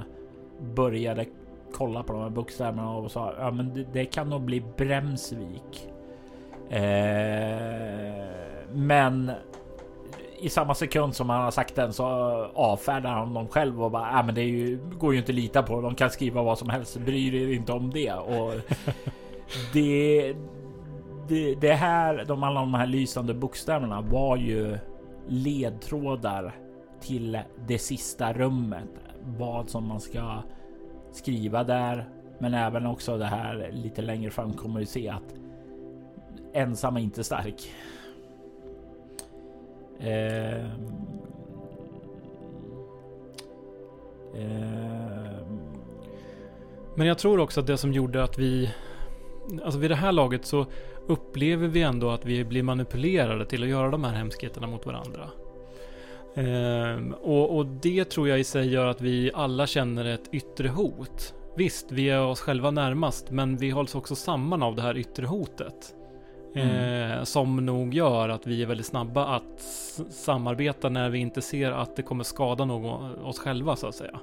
började 0.76 1.26
kolla 1.74 2.04
på 2.04 2.14
de 2.14 2.22
här 2.22 2.30
bokstäverna 2.30 2.92
och 2.92 3.12
sa 3.12 3.34
ja, 3.40 3.52
men 3.52 3.74
det, 3.74 3.86
det 3.94 4.06
kan 4.06 4.30
nog 4.30 4.42
bli 4.42 4.64
Bremsvik. 4.78 5.90
Eh, 6.70 8.26
men 8.74 9.32
i 10.42 10.50
samma 10.50 10.76
sekund 10.76 11.16
som 11.16 11.30
han 11.30 11.44
har 11.44 11.52
sagt 11.52 11.76
den 11.76 11.94
så 11.94 12.06
avfärdar 12.54 13.10
han 13.10 13.34
dem 13.34 13.48
själv 13.48 13.84
och 13.84 13.92
bara, 13.92 14.20
äh, 14.20 14.26
men 14.26 14.36
det 14.36 14.44
ju, 14.44 14.80
går 14.98 15.14
ju 15.14 15.20
inte 15.20 15.32
att 15.32 15.36
lita 15.36 15.64
på. 15.64 15.82
De 15.82 15.96
kan 15.96 16.10
skriva 16.10 16.44
vad 16.44 16.58
som 16.58 16.70
helst. 16.70 16.98
Bryr 16.98 17.36
er 17.36 17.54
inte 17.54 17.72
om 17.72 17.90
det. 17.90 18.14
Och 18.14 18.54
det, 19.74 20.34
det, 21.28 21.56
det 21.56 21.74
här, 21.74 22.26
de 22.28 22.44
alla 22.44 22.60
de 22.60 22.74
här 22.74 22.88
lysande 22.88 23.34
bokstäverna 23.34 24.02
var 24.02 24.38
ju 24.38 24.78
ledtrådar 25.28 26.56
till 27.02 27.40
det 27.68 27.78
sista 27.78 28.34
rummet. 28.34 28.90
Vad 29.24 29.70
som 29.70 29.88
man 29.88 30.00
ska 30.00 30.44
skriva 31.12 31.64
där, 31.64 32.10
men 32.40 32.54
även 32.54 32.86
också 32.86 33.18
det 33.18 33.26
här 33.26 33.70
lite 33.74 34.02
längre 34.02 34.32
fram 34.32 34.54
kommer 34.54 34.80
vi 34.80 34.86
se 34.86 35.10
att 35.10 35.36
ensam 36.54 36.98
är 36.98 37.02
inte 37.02 37.24
stark. 37.24 37.72
Eh, 40.04 40.66
eh, 44.36 45.32
Men 46.96 47.08
jag 47.08 47.18
tror 47.18 47.40
också 47.40 47.60
att 47.60 47.68
det 47.68 47.78
som 47.78 47.94
gjorde 47.94 48.24
att 48.24 48.38
vi... 48.38 48.70
Alltså 49.64 49.80
vid 49.80 49.92
det 49.92 49.96
här 49.96 50.12
laget 50.12 50.46
så 50.46 50.66
upplever 51.08 51.68
vi 51.68 51.82
ändå 51.82 52.10
att 52.10 52.26
vi 52.26 52.46
blir 52.46 52.64
manipulerade 52.64 53.46
till 53.46 53.64
att 53.64 53.70
göra 53.70 53.90
de 53.90 54.04
här 54.04 54.14
hemskheterna 54.14 54.68
mot 54.68 54.86
varandra. 54.86 55.30
Eh, 56.36 57.14
och, 57.22 57.58
och 57.58 57.66
det 57.66 58.06
tror 58.06 58.30
jag 58.30 58.40
i 58.40 58.44
sig 58.44 58.68
gör 58.68 58.88
att 58.88 59.02
vi 59.02 59.32
alla 59.34 59.68
känner 59.68 60.06
ett 60.06 60.30
yttre 60.32 60.68
hot. 60.68 61.34
Visst, 61.56 61.92
vi 61.92 62.10
är 62.10 62.26
oss 62.26 62.42
själva 62.42 62.72
närmast, 62.72 63.32
men 63.32 63.58
vi 63.58 63.70
hålls 63.70 63.96
också 63.96 64.16
samman 64.16 64.64
av 64.64 64.76
det 64.76 64.82
här 64.82 64.98
yttre 64.98 65.26
hotet. 65.26 65.96
Eh, 66.54 67.24
som 67.24 67.66
nog 67.66 67.94
gör 67.94 68.30
att 68.30 68.48
vi 68.48 68.62
är 68.62 68.66
väldigt 68.66 68.86
snabba 68.86 69.26
att 69.26 69.60
samarbeta 70.10 70.90
när 70.90 71.10
vi 71.10 71.20
inte 71.20 71.42
ser 71.42 71.72
att 71.72 71.96
det 71.96 72.02
kommer 72.02 72.24
skada 72.24 72.66
någon, 72.66 73.16
oss 73.16 73.40
själva 73.40 73.76
så 73.76 73.88
att 73.88 73.96
säga. 73.96 74.20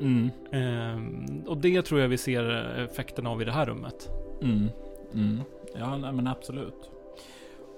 mm, 0.00 0.30
Ehm, 0.52 1.44
och 1.46 1.56
det 1.56 1.82
tror 1.82 2.00
jag 2.00 2.08
vi 2.08 2.18
ser 2.18 2.44
effekten 2.84 3.26
av 3.26 3.42
i 3.42 3.44
det 3.44 3.52
här 3.52 3.66
rummet. 3.66 4.08
mm, 4.42 4.68
mm. 5.14 5.40
Ja, 5.78 5.96
nej, 5.96 6.12
men 6.12 6.26
absolut. 6.26 6.90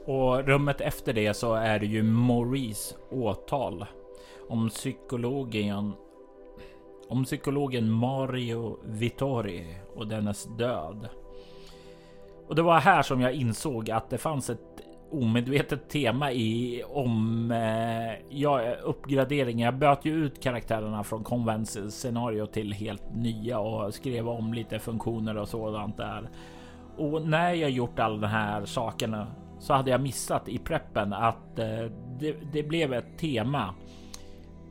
Och 0.06 0.44
rummet 0.44 0.80
efter 0.80 1.12
det 1.12 1.34
så 1.34 1.54
är 1.54 1.78
det 1.78 1.86
ju 1.86 2.02
Maurice 2.02 2.94
åtal 3.10 3.84
om 4.48 4.68
psykologen 4.68 5.92
om 7.08 7.24
psykologen 7.24 7.90
Mario 7.90 8.78
Vittori 8.84 9.66
och 9.94 10.06
dennes 10.06 10.44
död. 10.58 11.08
Och 12.48 12.54
det 12.54 12.62
var 12.62 12.80
här 12.80 13.02
som 13.02 13.20
jag 13.20 13.32
insåg 13.32 13.90
att 13.90 14.10
det 14.10 14.18
fanns 14.18 14.50
ett 14.50 14.86
omedvetet 15.10 15.88
tema 15.88 16.32
i 16.32 16.82
om 16.88 17.50
eh, 17.50 18.38
ja, 18.38 18.74
uppgradering. 18.74 19.60
Jag 19.60 19.74
böt 19.74 20.04
ju 20.04 20.14
ut 20.24 20.42
karaktärerna 20.42 21.04
från 21.04 21.24
Convents-scenario 21.24 22.46
till 22.46 22.72
helt 22.72 23.14
nya 23.14 23.58
och 23.58 23.94
skrev 23.94 24.28
om 24.28 24.54
lite 24.54 24.78
funktioner 24.78 25.36
och 25.36 25.48
sådant 25.48 25.96
där. 25.96 26.28
Och 26.96 27.28
när 27.28 27.52
jag 27.52 27.70
gjort 27.70 27.98
alla 27.98 28.16
de 28.16 28.26
här 28.26 28.64
sakerna 28.64 29.26
så 29.58 29.74
hade 29.74 29.90
jag 29.90 30.00
missat 30.00 30.48
i 30.48 30.58
preppen 30.58 31.12
att 31.12 31.58
eh, 31.58 31.90
det, 32.20 32.36
det 32.52 32.62
blev 32.62 32.92
ett 32.92 33.18
tema. 33.18 33.74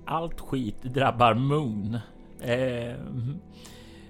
Allt 0.06 0.40
skit 0.40 0.84
drabbar 0.84 1.34
Moon. 1.34 1.98
Eh, 2.42 2.96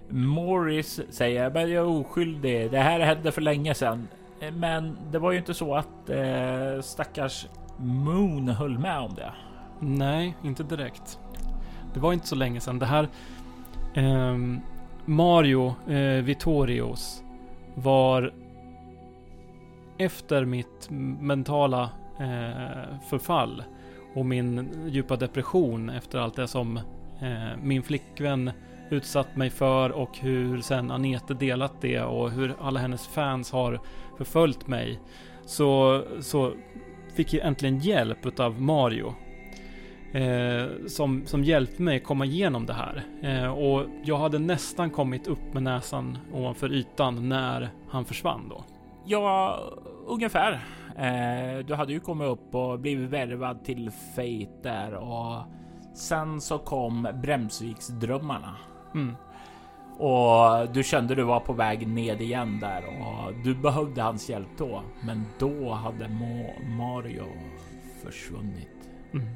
Morris 0.10 1.02
säger 1.10 1.50
men 1.50 1.62
jag 1.62 1.72
är 1.72 2.00
oskyldig. 2.00 2.72
Det 2.72 2.80
här 2.80 3.00
hände 3.00 3.32
för 3.32 3.42
länge 3.42 3.74
sedan. 3.74 4.08
Men 4.54 4.98
det 5.12 5.20
var 5.20 5.32
ju 5.32 5.38
inte 5.38 5.54
så 5.54 5.76
att 5.76 6.10
eh, 6.10 6.82
stackars 6.82 7.48
Moon 7.78 8.50
höll 8.50 8.80
med 8.80 9.00
om 9.00 9.14
det. 9.16 9.34
Nej, 9.80 10.36
inte 10.44 10.64
direkt. 10.64 11.20
Det 11.94 12.00
var 12.00 12.14
inte 12.14 12.28
så 12.28 12.36
länge 12.36 12.60
sedan. 12.60 12.80
Det 12.80 12.86
här... 12.86 13.08
eh, 13.94 14.38
Mario 15.06 15.76
eh, 15.88 16.24
Vittorios 16.24 17.24
var 17.76 18.34
efter 19.98 20.46
mitt 20.46 20.88
mentala 21.20 21.90
eh, 22.20 23.00
förfall 23.10 23.64
och 24.16 24.26
min 24.26 24.70
djupa 24.88 25.16
depression 25.16 25.90
efter 25.90 26.20
allt 26.20 26.36
det 26.36 26.48
som 26.48 26.78
eh, 27.22 27.58
min 27.64 27.84
flickvän 27.84 28.52
utsatt 28.90 29.36
mig 29.36 29.50
för 29.50 29.92
och 29.92 30.18
hur 30.18 30.62
sen 30.62 30.92
Anette 30.92 31.34
delat 31.34 31.82
det 31.82 32.02
och 32.02 32.32
hur 32.32 32.56
alla 32.62 32.80
hennes 32.80 33.08
fans 33.08 33.52
har 33.52 33.80
förföljt 34.18 34.68
mig. 34.68 35.00
Så, 35.46 36.02
så 36.20 36.54
fick 37.16 37.34
jag 37.34 37.48
äntligen 37.48 37.80
hjälp 37.80 38.26
utav 38.26 38.62
Mario. 38.62 39.14
Eh, 40.16 40.88
som, 40.88 41.26
som 41.26 41.44
hjälpte 41.44 41.82
mig 41.82 42.00
komma 42.00 42.26
igenom 42.26 42.66
det 42.66 42.74
här. 42.74 43.04
Eh, 43.22 43.48
och 43.48 43.86
jag 44.04 44.18
hade 44.18 44.40
nästan 44.40 44.90
kommit 44.90 45.28
upp 45.28 45.54
med 45.54 45.64
näsan 45.64 46.18
ovanför 46.34 46.74
ytan 46.74 47.30
när 47.30 47.70
han 47.90 48.06
försvann 48.06 48.50
då. 48.50 48.64
Ja, 49.06 49.60
ungefär. 50.08 50.66
Eh, 50.98 51.66
du 51.66 51.74
hade 51.74 51.94
ju 51.94 52.00
kommit 52.00 52.28
upp 52.28 52.56
och 52.56 52.80
blivit 52.80 53.10
värvad 53.10 53.64
till 53.64 53.92
Fate 54.16 54.60
där 54.64 54.94
och 54.94 55.44
sen 55.96 56.42
så 56.42 56.58
kom 56.58 57.08
Bremsviksdrömmarna. 57.22 58.56
Mm. 58.96 59.16
Och 59.98 60.70
du 60.74 60.84
kände 60.84 61.16
du 61.16 61.24
var 61.24 61.40
på 61.40 61.54
väg 61.54 61.88
ned 61.88 62.22
igen 62.22 62.60
där 62.60 62.84
och 62.86 63.34
du 63.44 63.56
behövde 63.56 64.02
hans 64.02 64.30
hjälp 64.30 64.48
då. 64.58 64.82
Men 65.02 65.26
då 65.40 65.74
hade 65.74 66.10
Mario 66.78 67.26
försvunnit. 68.04 68.90
Mm. 69.14 69.28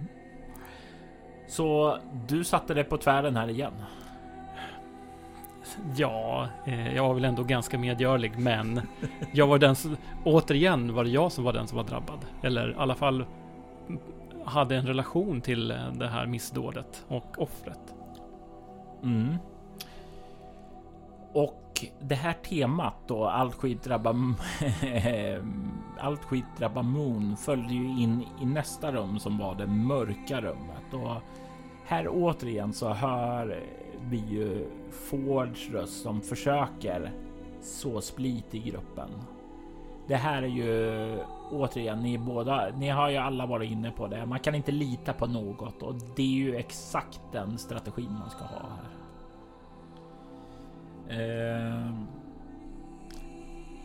Så 1.48 1.98
du 2.28 2.44
satte 2.44 2.74
dig 2.74 2.84
på 2.84 2.98
tvären 2.98 3.36
här 3.36 3.50
igen. 3.50 3.74
Ja, 5.96 6.48
eh, 6.66 6.96
jag 6.96 7.08
var 7.08 7.14
väl 7.14 7.26
ändå 7.26 7.44
ganska 7.44 7.78
medgörlig, 7.78 8.40
men 8.40 8.82
jag 9.34 9.48
var 9.48 9.60
den 9.60 9.76
som, 9.76 9.98
återigen 10.24 10.94
var 10.94 11.04
det 11.04 11.10
jag 11.10 11.32
som 11.32 11.44
var 11.44 11.54
den 11.54 11.68
som 11.68 11.78
var 11.78 11.84
drabbad. 11.84 12.26
Eller 12.44 12.72
i 12.72 12.76
alla 12.78 12.96
fall 12.96 13.26
hade 14.46 14.76
en 14.76 14.88
relation 14.88 15.42
till 15.42 15.72
eh, 15.72 15.92
det 15.94 16.08
här 16.08 16.26
missdådet 16.26 17.06
och 17.08 17.42
offret. 17.42 17.94
Mm. 19.04 19.36
Och 21.34 21.86
det 22.00 22.16
här 22.16 22.34
temat 22.34 22.96
då, 23.08 23.26
allt 23.26 23.56
skit 23.56 23.84
drabbar, 23.84 24.16
allt 26.00 26.24
skit 26.24 26.46
drabbar 26.58 26.84
Moon 26.84 27.38
följde 27.38 27.74
ju 27.74 27.86
in 27.86 28.26
i 28.42 28.46
nästa 28.46 28.92
rum 28.92 29.20
som 29.20 29.38
var 29.38 29.56
det 29.56 29.68
mörka 29.68 30.42
rummet. 30.42 30.94
Och 30.94 31.22
här 31.86 32.08
återigen 32.10 32.74
så 32.74 32.90
hör 32.90 33.64
vi 34.10 34.18
ju 34.18 34.68
Fords 34.92 35.70
röst 35.70 36.02
som 36.02 36.22
försöker 36.22 37.12
så 37.62 38.02
split 38.02 38.56
i 38.56 38.60
gruppen. 38.60 39.10
Det 40.10 40.16
här 40.16 40.44
är 40.44 40.48
ju 40.48 41.18
återigen, 41.52 42.00
ni 42.00 42.18
båda, 42.18 42.70
ni 42.78 42.90
har 42.90 43.10
ju 43.10 43.18
alla 43.18 43.46
varit 43.46 43.72
inne 43.72 43.92
på 43.92 44.08
det. 44.08 44.26
Man 44.26 44.40
kan 44.40 44.56
inte 44.56 44.72
lita 44.72 45.14
på 45.14 45.28
något 45.28 45.84
och 45.84 45.96
det 46.16 46.22
är 46.22 46.28
ju 46.28 46.56
exakt 46.56 47.22
den 47.32 47.58
strategin 47.58 48.12
man 48.20 48.30
ska 48.30 48.44
ha 48.44 48.70
här. 48.70 48.90
Eh, 51.10 51.92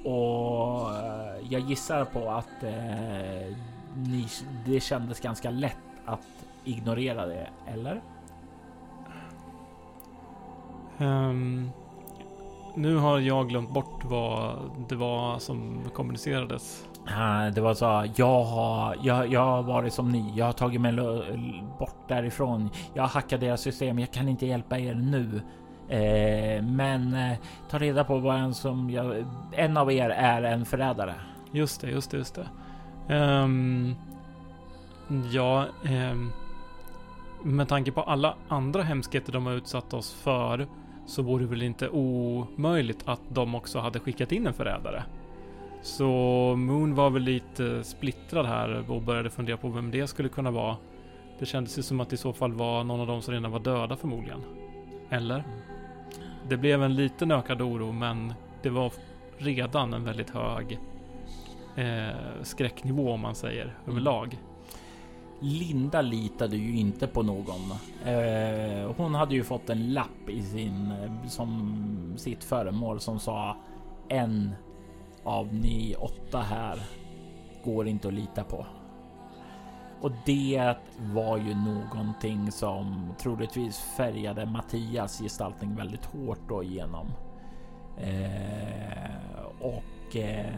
och 0.05 0.95
eh, 0.95 1.37
jag 1.51 1.61
gissar 1.61 2.05
på 2.05 2.31
att 2.31 2.63
eh, 2.63 3.57
ni, 3.97 4.27
det 4.67 4.81
kändes 4.81 5.21
ganska 5.21 5.51
lätt 5.51 5.77
att 6.05 6.47
ignorera 6.65 7.27
det, 7.27 7.49
eller? 7.67 8.01
Um, 10.99 11.71
nu 12.75 12.97
har 12.97 13.19
jag 13.19 13.49
glömt 13.49 13.71
bort 13.71 14.05
vad 14.05 14.57
det 14.89 14.95
var 14.95 15.39
som 15.39 15.85
kommunicerades. 15.95 16.85
Det 17.55 17.61
var 17.61 17.75
så. 17.75 18.07
Jag 18.17 18.45
har, 18.45 18.97
jag, 19.03 19.33
jag 19.33 19.41
har 19.41 19.63
varit 19.63 19.93
som 19.93 20.09
ni. 20.13 20.33
Jag 20.37 20.47
har 20.47 20.53
tagit 20.53 20.81
mig 20.81 20.93
bort 21.79 22.09
därifrån. 22.09 22.71
Jag 22.95 23.03
har 23.03 23.09
hackat 23.09 23.41
deras 23.41 23.61
system. 23.61 23.99
Jag 23.99 24.11
kan 24.11 24.29
inte 24.29 24.47
hjälpa 24.47 24.79
er 24.79 24.95
nu. 24.95 25.43
Eh, 25.89 26.63
men 26.63 27.15
eh, 27.15 27.39
ta 27.71 27.79
reda 27.79 28.05
på 28.05 28.19
vad 28.19 28.37
en 28.37 28.55
som 28.55 28.91
jag, 28.91 29.27
en 29.53 29.77
av 29.77 29.93
er 29.93 30.11
är 30.11 30.43
en 30.43 30.65
förrädare. 30.65 31.15
Just 31.53 31.81
det, 31.81 31.91
just 31.91 32.11
det, 32.11 32.17
just 32.17 32.35
det. 32.35 32.49
Um, 33.15 33.95
ja, 35.33 35.67
um, 36.13 36.33
med 37.43 37.69
tanke 37.69 37.93
på 37.93 38.03
alla 38.03 38.35
andra 38.49 38.83
hemskheter 38.83 39.33
de 39.33 39.47
har 39.47 39.53
utsatt 39.53 39.95
oss 39.95 40.13
för 40.13 40.67
så 41.07 41.23
vore 41.23 41.45
det 41.45 41.51
väl 41.51 41.63
inte 41.63 41.89
omöjligt 41.89 43.03
att 43.05 43.21
de 43.29 43.55
också 43.55 43.79
hade 43.79 44.01
skickat 44.01 44.33
in 44.33 44.47
en 44.47 44.53
förrädare. 44.53 45.03
Så 45.83 46.07
Moon 46.57 46.95
var 46.95 47.11
väl 47.11 47.23
lite 47.23 47.85
splittrad 47.85 48.47
här 48.47 48.91
och 48.91 49.03
började 49.03 49.31
fundera 49.31 49.57
på 49.57 49.69
vem 49.69 49.91
det 49.91 50.07
skulle 50.07 50.29
kunna 50.29 50.51
vara. 50.51 50.77
Det 51.39 51.47
kändes 51.47 51.79
ju 51.79 51.83
som 51.83 52.01
att 52.01 52.11
det 52.11 52.15
i 52.15 52.17
så 52.17 52.33
fall 52.33 52.53
var 52.53 52.85
någon 52.85 53.01
av 53.01 53.07
dem 53.07 53.23
som 53.23 53.35
redan 53.35 53.51
var 53.51 53.61
döda 53.61 53.97
förmodligen. 53.97 54.41
Eller? 55.11 55.45
Det 56.49 56.57
blev 56.57 56.83
en 56.83 56.95
liten 56.95 57.31
ökad 57.31 57.63
oro 57.63 57.93
men 57.93 58.35
det 58.63 58.71
var 58.71 58.93
redan 59.39 59.95
en 59.95 60.05
väldigt 60.05 60.31
hög 60.31 60.79
eh, 61.77 62.43
skräcknivå 62.43 63.13
om 63.13 63.21
man 63.21 63.35
säger 63.35 63.63
mm. 63.65 63.75
överlag. 63.87 64.39
Linda 65.41 66.03
litade 66.03 66.57
ju 66.57 66.77
inte 66.77 67.07
på 67.07 67.23
någon. 67.23 67.71
Eh, 68.05 68.93
hon 68.97 69.15
hade 69.15 69.35
ju 69.35 69.45
fått 69.45 69.71
en 69.71 69.93
lapp 69.93 70.29
i 70.29 70.43
sin 70.43 70.91
eh, 70.91 71.29
som 71.29 72.15
sitt 72.17 72.45
föremål 72.45 73.01
som 73.01 73.19
sa 73.19 73.57
en 74.09 74.55
av 75.25 75.55
ni 75.55 75.95
åtta 75.99 76.41
här 76.41 76.79
går 77.65 77.89
inte 77.89 78.09
att 78.09 78.15
lita 78.15 78.45
på. 78.45 78.67
Och 80.01 80.13
det 80.27 80.77
var 80.99 81.37
ju 81.37 81.55
någonting 81.55 82.53
som 82.53 83.15
troligtvis 83.19 83.79
färgade 83.79 84.47
Mattias 84.47 85.19
gestaltning 85.19 85.77
väldigt 85.77 86.05
hårt 86.05 86.49
då 86.49 86.63
igenom. 86.63 87.07
Eh, 87.99 89.45
och 89.61 90.17
eh, 90.17 90.55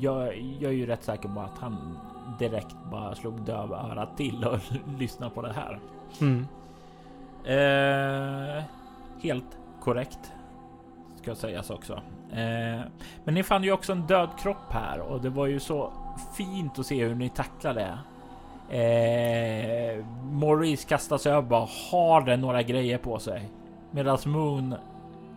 jag, 0.00 0.38
jag 0.60 0.72
är 0.72 0.76
ju 0.76 0.86
rätt 0.86 1.04
säker 1.04 1.28
på 1.28 1.40
att 1.40 1.58
han 1.58 1.98
direkt 2.38 2.76
bara 2.90 3.14
slog 3.14 3.42
dövörat 3.42 4.16
till 4.16 4.44
och 4.44 4.58
lyssnade 4.98 5.34
på 5.34 5.42
det 5.42 5.52
här. 5.52 5.80
Mm. 6.20 6.46
Eh, 7.44 8.62
helt 9.22 9.58
korrekt 9.80 10.32
ska 11.22 11.34
sägas 11.34 11.70
också. 11.70 11.92
Eh, 12.32 12.80
men 13.24 13.34
ni 13.34 13.42
fann 13.42 13.64
ju 13.64 13.72
också 13.72 13.92
en 13.92 14.06
död 14.06 14.28
kropp 14.38 14.70
här 14.72 15.00
och 15.00 15.20
det 15.20 15.30
var 15.30 15.46
ju 15.46 15.60
så 15.60 15.92
fint 16.36 16.78
att 16.78 16.86
se 16.86 17.04
hur 17.04 17.14
ni 17.14 17.28
tacklade. 17.28 17.98
Eh, 18.70 20.04
Maurice 20.22 20.88
kastar 20.88 21.18
sig 21.18 21.32
över 21.32 21.62
och 21.62 21.68
har 21.68 22.20
den 22.20 22.40
några 22.40 22.62
grejer 22.62 22.98
på 22.98 23.18
sig. 23.18 23.50
Medan 23.90 24.18
Moon, 24.26 24.74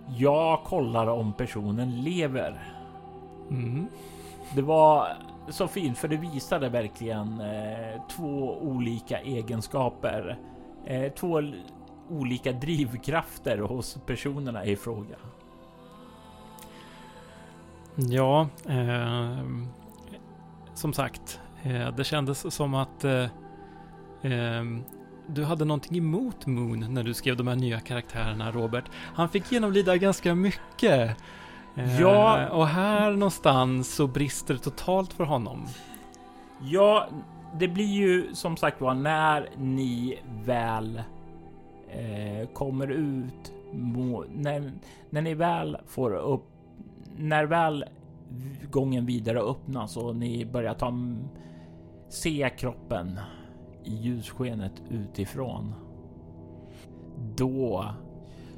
jag 0.07 0.63
kollar 0.63 1.07
om 1.07 1.33
personen 1.33 2.03
lever. 2.03 2.61
Mm. 3.49 3.87
Det 4.55 4.61
var 4.61 5.07
så 5.51 5.67
fint 5.67 5.97
för 5.97 6.07
det 6.07 6.17
visade 6.17 6.69
verkligen 6.69 7.41
eh, 7.41 8.01
två 8.09 8.57
olika 8.61 9.19
egenskaper. 9.19 10.39
Eh, 10.85 11.11
två 11.11 11.43
olika 12.09 12.51
drivkrafter 12.51 13.57
hos 13.57 13.97
personerna 14.05 14.65
i 14.65 14.75
fråga. 14.75 15.15
Ja, 17.95 18.47
eh, 18.69 19.37
som 20.73 20.93
sagt, 20.93 21.39
eh, 21.63 21.95
det 21.95 22.03
kändes 22.03 22.53
som 22.55 22.73
att 22.73 23.03
eh, 23.03 23.23
eh, 24.21 24.63
du 25.27 25.43
hade 25.43 25.65
någonting 25.65 25.97
emot 25.97 26.45
Moon 26.45 26.93
när 26.93 27.03
du 27.03 27.13
skrev 27.13 27.37
de 27.37 27.47
här 27.47 27.55
nya 27.55 27.79
karaktärerna, 27.79 28.51
Robert. 28.51 28.85
Han 28.93 29.29
fick 29.29 29.51
genomlida 29.51 29.97
ganska 29.97 30.35
mycket. 30.35 31.17
Ja. 31.75 32.41
Eh, 32.41 32.47
och 32.47 32.67
här 32.67 33.11
någonstans 33.11 33.95
så 33.95 34.07
brister 34.07 34.53
det 34.53 34.59
totalt 34.59 35.13
för 35.13 35.23
honom. 35.23 35.67
Ja, 36.61 37.07
det 37.59 37.67
blir 37.67 37.85
ju 37.85 38.35
som 38.35 38.57
sagt 38.57 38.81
var 38.81 38.93
när 38.93 39.49
ni 39.57 40.19
väl 40.45 41.01
eh, 41.89 42.47
kommer 42.53 42.87
ut, 42.87 43.53
när, 44.29 44.71
när 45.09 45.21
ni 45.21 45.33
väl 45.33 45.77
får 45.87 46.13
upp, 46.13 46.45
när 47.17 47.45
väl 47.45 47.85
gången 48.71 49.05
vidare 49.05 49.39
öppnas 49.39 49.97
och 49.97 50.15
ni 50.15 50.45
börjar 50.45 50.73
ta 50.73 50.93
se 52.09 52.49
kroppen 52.57 53.19
i 53.83 53.95
ljusskenet 53.95 54.81
utifrån. 54.89 55.73
Då 57.35 57.85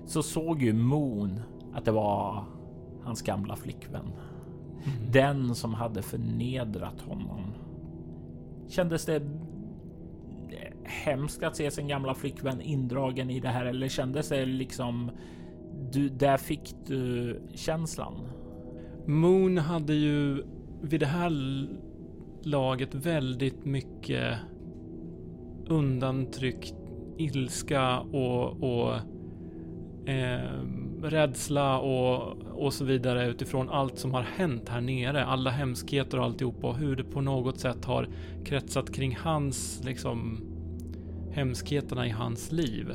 så 0.05 0.23
såg 0.23 0.61
ju 0.61 0.73
Moon 0.73 1.41
att 1.73 1.85
det 1.85 1.91
var 1.91 2.43
hans 3.03 3.21
gamla 3.21 3.55
flickvän. 3.55 4.05
Mm. 4.05 5.11
Den 5.11 5.55
som 5.55 5.73
hade 5.73 6.01
förnedrat 6.01 7.01
honom. 7.01 7.53
Kändes 8.67 9.05
det 9.05 9.21
hemskt 10.83 11.43
att 11.43 11.55
se 11.55 11.71
sin 11.71 11.87
gamla 11.87 12.15
flickvän 12.15 12.61
indragen 12.61 13.29
i 13.29 13.39
det 13.39 13.47
här 13.47 13.65
eller 13.65 13.87
kändes 13.87 14.29
det 14.29 14.45
liksom 14.45 15.11
du, 15.91 16.09
där 16.09 16.37
fick 16.37 16.75
du 16.87 17.39
känslan? 17.53 18.13
Moon 19.05 19.57
hade 19.57 19.93
ju 19.93 20.43
vid 20.81 20.99
det 20.99 21.05
här 21.05 21.31
laget 22.43 22.95
väldigt 22.95 23.65
mycket 23.65 24.37
undantryckt 25.67 26.75
ilska 27.17 27.99
och, 27.99 28.63
och 28.63 28.95
eh, 30.09 30.61
rädsla 31.01 31.79
och, 31.79 32.37
och 32.65 32.73
så 32.73 32.85
vidare 32.85 33.29
utifrån 33.29 33.69
allt 33.69 33.99
som 33.99 34.13
har 34.13 34.21
hänt 34.21 34.69
här 34.69 34.81
nere. 34.81 35.25
Alla 35.25 35.49
hemskheter 35.49 36.19
och 36.19 36.25
alltihopa 36.25 36.67
och 36.67 36.77
hur 36.77 36.95
det 36.95 37.03
på 37.03 37.21
något 37.21 37.59
sätt 37.59 37.85
har 37.85 38.07
kretsat 38.45 38.93
kring 38.93 39.17
hans, 39.21 39.81
liksom, 39.83 40.41
hemskheterna 41.31 42.07
i 42.07 42.09
hans 42.09 42.51
liv. 42.51 42.93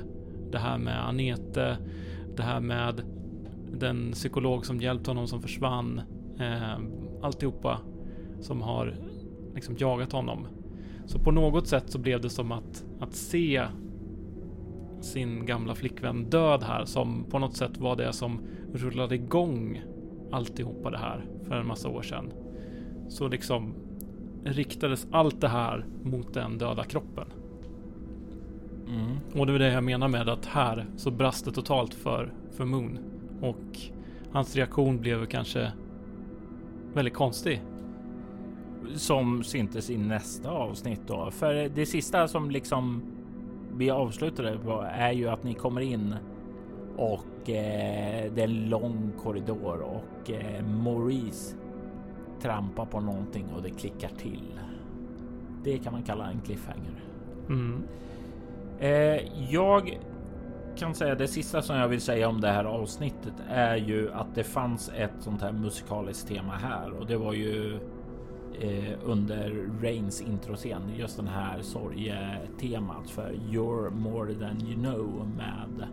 Det 0.52 0.58
här 0.58 0.78
med 0.78 1.08
Anete, 1.08 1.78
det 2.36 2.42
här 2.42 2.60
med 2.60 3.02
den 3.72 4.12
psykolog 4.12 4.66
som 4.66 4.80
hjälpt 4.80 5.06
honom 5.06 5.26
som 5.26 5.42
försvann. 5.42 6.00
Eh, 6.40 6.78
alltihopa 7.22 7.80
som 8.40 8.62
har 8.62 8.94
liksom 9.54 9.76
jagat 9.78 10.12
honom. 10.12 10.46
Så 11.06 11.18
på 11.18 11.30
något 11.30 11.66
sätt 11.66 11.90
så 11.90 11.98
blev 11.98 12.20
det 12.20 12.30
som 12.30 12.52
att, 12.52 12.84
att 13.00 13.14
se 13.14 13.66
sin 15.00 15.46
gamla 15.46 15.74
flickvän 15.74 16.30
död 16.30 16.62
här 16.62 16.84
som 16.84 17.24
på 17.30 17.38
något 17.38 17.56
sätt 17.56 17.78
var 17.78 17.96
det 17.96 18.12
som 18.12 18.40
rullade 18.74 19.14
igång 19.14 19.82
alltihopa 20.32 20.90
det 20.90 20.98
här 20.98 21.26
för 21.42 21.54
en 21.54 21.66
massa 21.66 21.88
år 21.88 22.02
sedan. 22.02 22.32
Så 23.08 23.28
liksom 23.28 23.74
riktades 24.44 25.06
allt 25.10 25.40
det 25.40 25.48
här 25.48 25.86
mot 26.02 26.34
den 26.34 26.58
döda 26.58 26.84
kroppen. 26.84 27.26
Mm. 28.88 29.16
Och 29.34 29.46
det 29.46 29.52
var 29.52 29.58
det 29.58 29.72
jag 29.72 29.84
menar 29.84 30.08
med 30.08 30.28
att 30.28 30.46
här 30.46 30.86
så 30.96 31.10
brast 31.10 31.44
det 31.44 31.52
totalt 31.52 31.94
för, 31.94 32.32
för 32.52 32.64
Moon. 32.64 32.98
Och 33.40 33.78
hans 34.32 34.56
reaktion 34.56 35.00
blev 35.00 35.26
kanske 35.26 35.72
väldigt 36.94 37.14
konstig. 37.14 37.62
Som 38.94 39.42
syntes 39.42 39.90
i 39.90 39.96
nästa 39.96 40.50
avsnitt 40.50 41.00
då. 41.06 41.30
För 41.30 41.68
det 41.68 41.86
sista 41.86 42.28
som 42.28 42.50
liksom 42.50 43.02
vi 43.78 43.90
avslutade 43.90 44.58
på 44.58 44.86
är 44.92 45.12
ju 45.12 45.28
att 45.28 45.44
ni 45.44 45.54
kommer 45.54 45.80
in 45.80 46.14
och 46.96 47.50
eh, 47.50 48.32
det 48.34 48.40
är 48.40 48.44
en 48.44 48.68
lång 48.68 49.12
korridor 49.22 49.80
och 49.80 50.30
eh, 50.30 50.64
Maurice 50.64 51.56
trampar 52.42 52.84
på 52.84 53.00
någonting 53.00 53.46
och 53.56 53.62
det 53.62 53.70
klickar 53.70 54.08
till. 54.08 54.60
Det 55.64 55.78
kan 55.78 55.92
man 55.92 56.02
kalla 56.02 56.30
en 56.30 56.40
cliffhanger. 56.40 57.04
Mm. 57.48 57.82
Eh, 58.78 59.50
jag 59.50 59.98
kan 60.76 60.94
säga 60.94 61.14
det 61.14 61.28
sista 61.28 61.62
som 61.62 61.76
jag 61.76 61.88
vill 61.88 62.00
säga 62.00 62.28
om 62.28 62.40
det 62.40 62.48
här 62.48 62.64
avsnittet 62.64 63.34
är 63.48 63.76
ju 63.76 64.12
att 64.12 64.34
det 64.34 64.44
fanns 64.44 64.90
ett 64.96 65.14
sånt 65.20 65.42
här 65.42 65.52
musikaliskt 65.52 66.28
tema 66.28 66.52
här 66.52 66.90
och 66.90 67.06
det 67.06 67.16
var 67.16 67.32
ju 67.32 67.78
eh, 68.60 68.98
under 69.04 69.70
Rains 69.82 70.20
introscen 70.20 70.82
just 70.96 71.16
den 71.16 71.28
här 71.28 71.62
sorgetemat 71.62 73.10
för 73.10 73.32
You're 73.32 73.90
more 73.90 74.34
than 74.34 74.66
you 74.66 74.74
know 74.74 75.28
med 75.36 75.88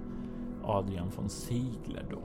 Adrian 0.64 1.12
von 1.16 1.30
Ziegler 1.30 2.06
då. 2.10 2.22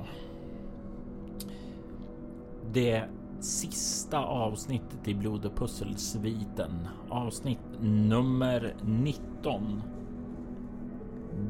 Det 2.73 3.05
sista 3.41 4.25
avsnittet 4.25 5.09
i 5.09 5.15
Blod 5.15 5.45
och 5.45 5.57
pusselsviten, 5.57 6.89
avsnitt 7.09 7.59
nummer 7.81 8.75
19 8.83 9.83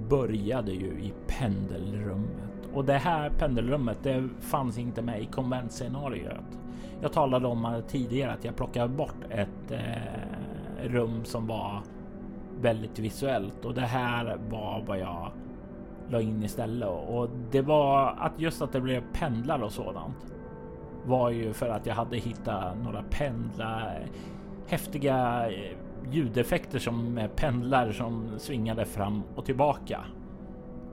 började 0.08 0.72
ju 0.72 0.86
i 0.86 1.12
pendelrummet 1.26 2.68
och 2.72 2.84
det 2.84 2.98
här 2.98 3.30
pendelrummet 3.30 3.98
det 4.02 4.28
fanns 4.40 4.78
inte 4.78 5.02
med 5.02 5.22
i 5.22 5.26
konventscenariot. 5.26 6.59
Jag 7.00 7.12
talade 7.12 7.46
om 7.46 7.82
tidigare 7.88 8.32
att 8.32 8.44
jag 8.44 8.56
plockade 8.56 8.88
bort 8.88 9.24
ett 9.30 9.70
eh, 9.70 10.88
rum 10.88 11.24
som 11.24 11.46
var 11.46 11.82
väldigt 12.60 12.98
visuellt 12.98 13.64
och 13.64 13.74
det 13.74 13.80
här 13.80 14.38
var 14.50 14.84
vad 14.86 14.98
jag 14.98 15.32
la 16.08 16.20
in 16.20 16.42
istället 16.42 16.88
och 17.08 17.28
det 17.50 17.62
var 17.62 18.16
att 18.18 18.40
just 18.40 18.62
att 18.62 18.72
det 18.72 18.80
blev 18.80 19.02
pendlar 19.12 19.62
och 19.62 19.72
sådant 19.72 20.34
var 21.04 21.30
ju 21.30 21.52
för 21.52 21.68
att 21.68 21.86
jag 21.86 21.94
hade 21.94 22.16
hittat 22.16 22.78
några 22.84 23.02
pendlar 23.10 24.06
häftiga 24.70 25.48
eh, 25.50 25.76
ljudeffekter 26.10 26.78
som 26.78 27.28
pendlar 27.36 27.92
som 27.92 28.38
svingade 28.38 28.84
fram 28.84 29.22
och 29.34 29.44
tillbaka. 29.44 30.04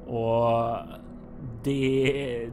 Och 0.08 0.78
det, 1.63 2.50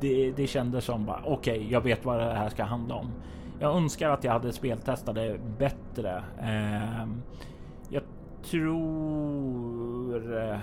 det, 0.00 0.30
det 0.30 0.46
kändes 0.46 0.84
som 0.84 1.06
bara 1.06 1.22
okej, 1.24 1.58
okay, 1.58 1.70
jag 1.70 1.80
vet 1.80 2.04
vad 2.04 2.18
det 2.18 2.34
här 2.34 2.48
ska 2.48 2.64
handla 2.64 2.94
om. 2.94 3.10
Jag 3.60 3.76
önskar 3.76 4.10
att 4.10 4.24
jag 4.24 4.32
hade 4.32 4.52
speltestade 4.52 5.38
bättre. 5.58 6.24
Eh, 6.40 7.06
jag 7.88 8.02
tror... 8.50 10.42
Eh, 10.42 10.58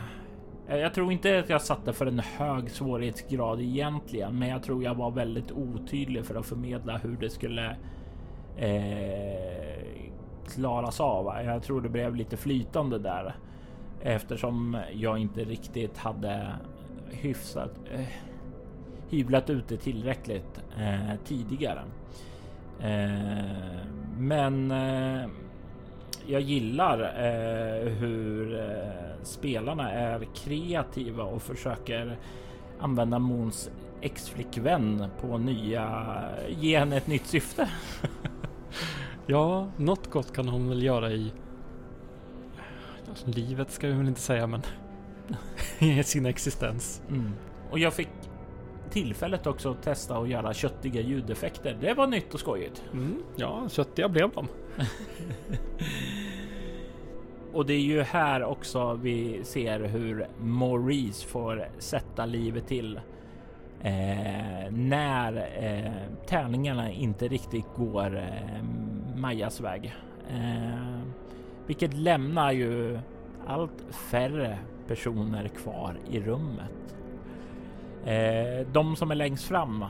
jag 0.67 0.93
tror 0.93 1.11
inte 1.11 1.39
att 1.39 1.49
jag 1.49 1.61
satte 1.61 1.93
för 1.93 2.05
en 2.05 2.19
hög 2.19 2.71
svårighetsgrad 2.71 3.61
egentligen, 3.61 4.39
men 4.39 4.49
jag 4.49 4.63
tror 4.63 4.83
jag 4.83 4.95
var 4.95 5.11
väldigt 5.11 5.51
otydlig 5.51 6.25
för 6.25 6.35
att 6.35 6.45
förmedla 6.45 6.97
hur 6.97 7.17
det 7.17 7.29
skulle 7.29 7.75
eh, 8.57 10.01
klaras 10.53 10.99
av. 10.99 11.43
Jag 11.45 11.63
tror 11.63 11.81
det 11.81 11.89
blev 11.89 12.15
lite 12.15 12.37
flytande 12.37 12.99
där 12.99 13.35
eftersom 14.01 14.77
jag 14.93 15.17
inte 15.17 15.43
riktigt 15.43 15.97
hade 15.97 16.47
hyfsat 17.11 17.79
eh, 17.91 18.07
hyvlat 19.11 19.49
ut 19.49 19.67
det 19.67 19.77
tillräckligt 19.77 20.61
eh, 20.77 21.15
tidigare. 21.25 21.81
Eh, 22.79 23.85
men 24.17 24.71
eh, 24.71 25.29
jag 26.27 26.41
gillar 26.41 26.99
eh, 26.99 27.89
hur 27.89 28.59
eh, 28.59 29.23
spelarna 29.23 29.91
är 29.91 30.27
kreativa 30.35 31.23
och 31.23 31.41
försöker 31.41 32.17
använda 32.79 33.19
Moons 33.19 33.69
ex-flickvän 34.01 35.05
på 35.21 35.37
nya, 35.37 36.05
ge 36.49 36.79
henne 36.79 36.97
ett 36.97 37.07
nytt 37.07 37.25
syfte. 37.25 37.69
ja, 39.27 39.67
något 39.77 40.09
gott 40.09 40.33
kan 40.33 40.47
hon 40.47 40.69
väl 40.69 40.83
göra 40.83 41.11
i 41.11 41.33
livet 43.25 43.71
ska 43.71 43.87
vi 43.87 43.93
väl 43.93 44.07
inte 44.07 44.21
säga, 44.21 44.47
men 44.47 44.61
i 45.79 46.03
sin 46.03 46.25
existens. 46.25 47.01
Mm. 47.09 47.31
Och 47.71 47.79
jag 47.79 47.93
fick 47.93 48.09
tillfället 48.91 49.47
också 49.47 49.71
att 49.71 49.83
testa 49.83 50.17
och 50.17 50.27
göra 50.27 50.53
köttiga 50.53 51.01
ljudeffekter. 51.01 51.77
Det 51.81 51.93
var 51.93 52.07
nytt 52.07 52.33
och 52.33 52.39
skojigt. 52.39 52.83
Mm, 52.93 53.23
ja, 53.35 53.69
köttiga 53.69 54.09
blev 54.09 54.29
de. 54.31 54.47
och 57.53 57.65
det 57.65 57.73
är 57.73 57.79
ju 57.79 58.01
här 58.01 58.43
också 58.43 58.93
vi 58.93 59.43
ser 59.43 59.79
hur 59.79 60.27
Maurice 60.39 61.27
får 61.27 61.69
sätta 61.79 62.25
livet 62.25 62.67
till 62.67 62.99
eh, 63.81 64.71
när 64.71 65.49
eh, 65.61 66.25
tärningarna 66.27 66.91
inte 66.91 67.27
riktigt 67.27 67.65
går 67.75 68.17
eh, 68.17 68.63
Majas 69.15 69.61
väg. 69.61 69.95
Eh, 70.29 70.99
vilket 71.67 71.93
lämnar 71.93 72.51
ju 72.51 72.99
allt 73.47 73.85
färre 74.11 74.57
personer 74.87 75.47
kvar 75.47 75.99
i 76.09 76.19
rummet. 76.19 76.95
Eh, 78.05 78.67
de 78.71 78.95
som 78.95 79.11
är 79.11 79.15
längst 79.15 79.43
fram 79.47 79.85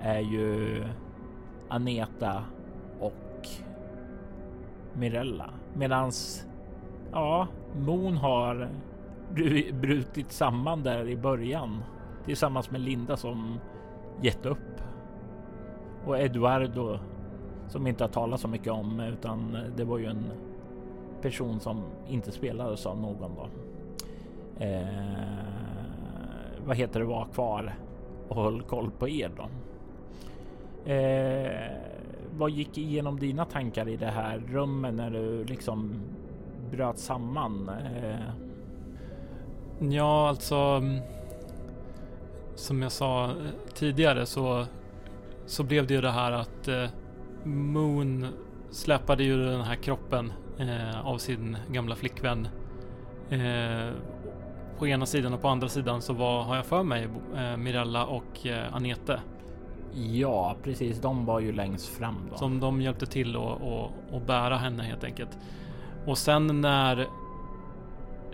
är 0.00 0.20
ju 0.20 0.84
Aneta 1.68 2.44
och 3.00 3.48
Mirella. 4.92 5.50
Medans 5.74 6.46
ja, 7.12 7.46
Moon 7.76 8.16
har 8.16 8.68
brutit 9.72 10.32
samman 10.32 10.82
där 10.82 11.08
i 11.08 11.16
början 11.16 11.82
tillsammans 12.24 12.70
med 12.70 12.80
Linda 12.80 13.16
som 13.16 13.58
gett 14.22 14.46
upp. 14.46 14.80
Och 16.06 16.18
Eduardo 16.18 16.98
som 17.68 17.86
inte 17.86 18.04
har 18.04 18.08
talat 18.08 18.40
så 18.40 18.48
mycket 18.48 18.72
om 18.72 19.00
utan 19.00 19.58
det 19.76 19.84
var 19.84 19.98
ju 19.98 20.06
en 20.06 20.24
person 21.22 21.60
som 21.60 21.82
inte 22.08 22.32
spelades 22.32 22.86
av 22.86 23.00
någon 23.00 23.34
då. 23.34 23.48
Eh, 24.64 25.57
vad 26.68 26.76
heter 26.76 27.00
det 27.00 27.06
var 27.06 27.24
kvar 27.24 27.74
och 28.28 28.42
höll 28.42 28.62
koll 28.62 28.90
på 28.90 29.08
er 29.08 29.30
då. 29.36 29.48
Eh, 30.92 31.70
vad 32.36 32.50
gick 32.50 32.78
igenom 32.78 33.18
dina 33.18 33.44
tankar 33.44 33.88
i 33.88 33.96
det 33.96 34.06
här 34.06 34.38
rummet 34.38 34.94
när 34.94 35.10
du 35.10 35.44
liksom 35.44 36.00
bröt 36.70 36.98
samman? 36.98 37.68
Eh... 37.68 38.30
Ja, 39.78 40.28
alltså. 40.28 40.54
Mm, 40.54 41.00
som 42.54 42.82
jag 42.82 42.92
sa 42.92 43.24
eh, 43.24 43.32
tidigare 43.74 44.26
så, 44.26 44.66
så 45.46 45.62
blev 45.62 45.86
det 45.86 45.94
ju 45.94 46.00
det 46.00 46.10
här 46.10 46.32
att 46.32 46.68
eh, 46.68 46.88
Moon 47.44 48.26
släpade 48.70 49.24
ju 49.24 49.36
den 49.36 49.60
här 49.60 49.76
kroppen 49.76 50.32
eh, 50.58 51.06
av 51.06 51.18
sin 51.18 51.56
gamla 51.72 51.96
flickvän. 51.96 52.48
Eh, 53.30 53.92
på 54.78 54.86
ena 54.88 55.06
sidan 55.06 55.34
och 55.34 55.42
på 55.42 55.48
andra 55.48 55.68
sidan 55.68 56.02
så 56.02 56.12
var, 56.12 56.42
har 56.42 56.56
jag 56.56 56.66
för 56.66 56.82
mig, 56.82 57.08
eh, 57.36 57.56
Mirella 57.56 58.06
och 58.06 58.46
eh, 58.46 58.74
Anete. 58.74 59.20
Ja, 59.92 60.56
precis. 60.62 61.00
De 61.00 61.24
var 61.24 61.40
ju 61.40 61.52
längst 61.52 61.88
fram 61.88 62.28
då. 62.30 62.36
Som 62.36 62.60
de 62.60 62.80
hjälpte 62.80 63.06
till 63.06 63.36
att 64.12 64.26
bära 64.26 64.56
henne 64.56 64.82
helt 64.82 65.04
enkelt. 65.04 65.38
Och 66.06 66.18
sen 66.18 66.60
när, 66.60 67.06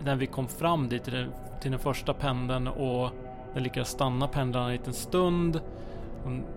när 0.04 0.16
vi 0.16 0.26
kom 0.26 0.48
fram 0.48 0.88
dit 0.88 1.04
till 1.04 1.12
den, 1.12 1.30
till 1.62 1.70
den 1.70 1.80
första 1.80 2.14
pendeln 2.14 2.68
och 2.68 3.10
den 3.54 3.62
lyckades 3.62 3.88
stanna 3.88 4.28
pendeln 4.28 4.64
en 4.64 4.72
liten 4.72 4.92
stund. 4.92 5.60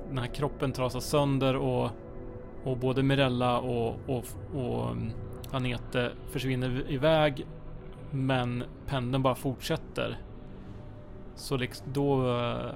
Den 0.10 0.18
här 0.18 0.28
kroppen 0.28 0.72
trasas 0.72 1.06
sönder 1.06 1.56
och, 1.56 1.90
och 2.64 2.78
både 2.78 3.04
Mirella 3.04 3.60
och, 3.60 3.96
och, 4.08 4.26
och 4.56 4.92
mm, 4.92 5.12
Anete 5.52 6.12
försvinner 6.32 6.92
iväg 6.92 7.46
men 8.12 8.64
pendeln 8.86 9.24
bara 9.24 9.36
fortsätter. 9.36 10.18
Så 11.36 11.58
liksom 11.58 11.88
då... 11.94 12.38
Eh, 12.40 12.72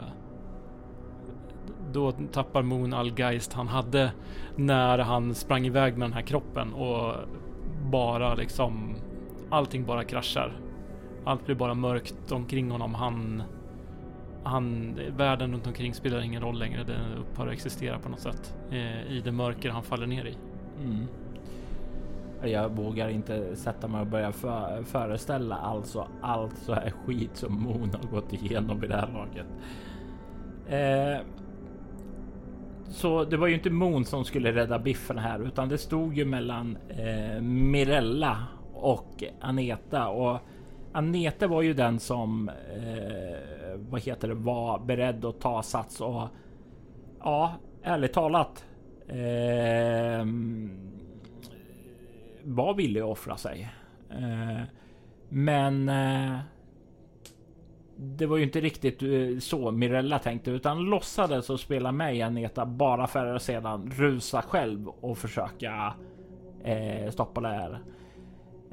då 1.93 2.11
tappar 2.11 2.61
Moon 2.61 2.93
all 2.93 3.19
geist 3.19 3.53
han 3.53 3.67
hade 3.67 4.11
när 4.55 4.97
han 4.97 5.35
sprang 5.35 5.65
iväg 5.65 5.97
med 5.97 6.09
den 6.09 6.13
här 6.13 6.21
kroppen 6.21 6.73
och 6.73 7.15
bara 7.91 8.35
liksom 8.35 8.95
allting 9.49 9.85
bara 9.85 10.03
kraschar. 10.03 10.59
Allt 11.25 11.45
blir 11.45 11.55
bara 11.55 11.73
mörkt 11.73 12.31
omkring 12.31 12.71
honom. 12.71 12.93
Han... 12.93 13.43
Han... 14.43 14.95
Världen 15.17 15.51
runt 15.51 15.67
omkring 15.67 15.93
spelar 15.93 16.21
ingen 16.21 16.41
roll 16.41 16.59
längre. 16.59 16.83
Den 16.83 17.13
upphör 17.17 17.47
att 17.47 17.53
existera 17.53 17.99
på 17.99 18.09
något 18.09 18.19
sätt. 18.19 18.55
Eh, 18.71 19.11
I 19.11 19.21
det 19.23 19.31
mörker 19.31 19.69
han 19.69 19.83
faller 19.83 20.07
ner 20.07 20.25
i. 20.25 20.37
Mm. 20.83 21.07
Jag 22.43 22.69
vågar 22.69 23.09
inte 23.09 23.55
sätta 23.55 23.87
mig 23.87 24.01
och 24.01 24.07
börja 24.07 24.31
för, 24.31 24.83
föreställa 24.83 25.55
alltså 25.55 26.07
allt 26.21 26.57
så 26.57 26.73
här 26.73 26.91
skit 26.91 27.35
som 27.37 27.63
Moon 27.63 27.91
har 28.01 28.09
gått 28.11 28.33
igenom 28.33 28.79
vid 28.79 28.89
det 28.89 28.95
här 28.95 29.09
laget. 29.13 29.45
Eh, 30.67 31.25
så 32.87 33.23
det 33.23 33.37
var 33.37 33.47
ju 33.47 33.53
inte 33.53 33.69
Moon 33.69 34.05
som 34.05 34.25
skulle 34.25 34.51
rädda 34.51 34.79
Biffen 34.79 35.17
här, 35.17 35.47
utan 35.47 35.69
det 35.69 35.77
stod 35.77 36.17
ju 36.17 36.25
mellan 36.25 36.77
eh, 36.89 37.41
Mirella 37.41 38.47
och 38.73 39.23
Aneta 39.41 40.07
och 40.07 40.39
Aneta 40.91 41.47
var 41.47 41.61
ju 41.61 41.73
den 41.73 41.99
som 41.99 42.49
eh, 42.49 43.75
vad 43.89 44.01
heter 44.01 44.27
det 44.27 44.33
var 44.33 44.79
beredd 44.79 45.25
att 45.25 45.39
ta 45.39 45.63
sats 45.63 46.01
och 46.01 46.27
ja, 47.19 47.53
ärligt 47.83 48.13
talat. 48.13 48.65
Eh, 49.07 50.25
var 52.43 52.73
villig 52.73 53.01
att 53.01 53.07
offra 53.07 53.37
sig. 53.37 53.69
Eh, 54.09 54.61
men 55.29 55.89
eh, 55.89 56.39
det 57.95 58.25
var 58.25 58.37
ju 58.37 58.43
inte 58.43 58.61
riktigt 58.61 59.03
eh, 59.03 59.39
så 59.39 59.71
Mirella 59.71 60.19
tänkte 60.19 60.51
utan 60.51 60.79
låtsades 60.79 61.49
att 61.49 61.59
spela 61.59 61.91
med 61.91 62.15
i 62.15 62.21
Aneta 62.21 62.65
bara 62.65 63.07
för 63.07 63.25
att 63.25 63.41
sedan 63.41 63.91
rusa 63.95 64.41
själv 64.41 64.87
och 64.87 65.17
försöka 65.17 65.93
eh, 66.63 67.11
stoppa 67.11 67.41
det 67.41 67.47
här. 67.47 67.79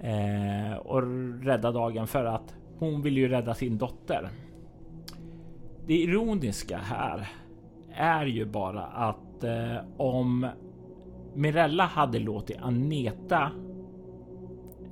Eh, 0.03 0.77
och 0.77 1.03
rädda 1.45 1.73
dagen 1.73 2.07
för 2.07 2.25
att 2.25 2.55
hon 2.79 3.03
vill 3.03 3.17
ju 3.17 3.29
rädda 3.29 3.55
sin 3.55 3.79
dotter. 3.79 4.29
Det 5.87 5.95
ironiska 5.95 6.79
här 6.79 7.29
är 7.95 8.27
ju 8.27 8.45
bara 8.45 8.83
att 8.83 9.45
eh, 9.45 9.77
om 9.97 10.47
Mirella 11.39 11.85
hade 11.85 12.19
låtit 12.19 12.57
Aneta 12.61 13.51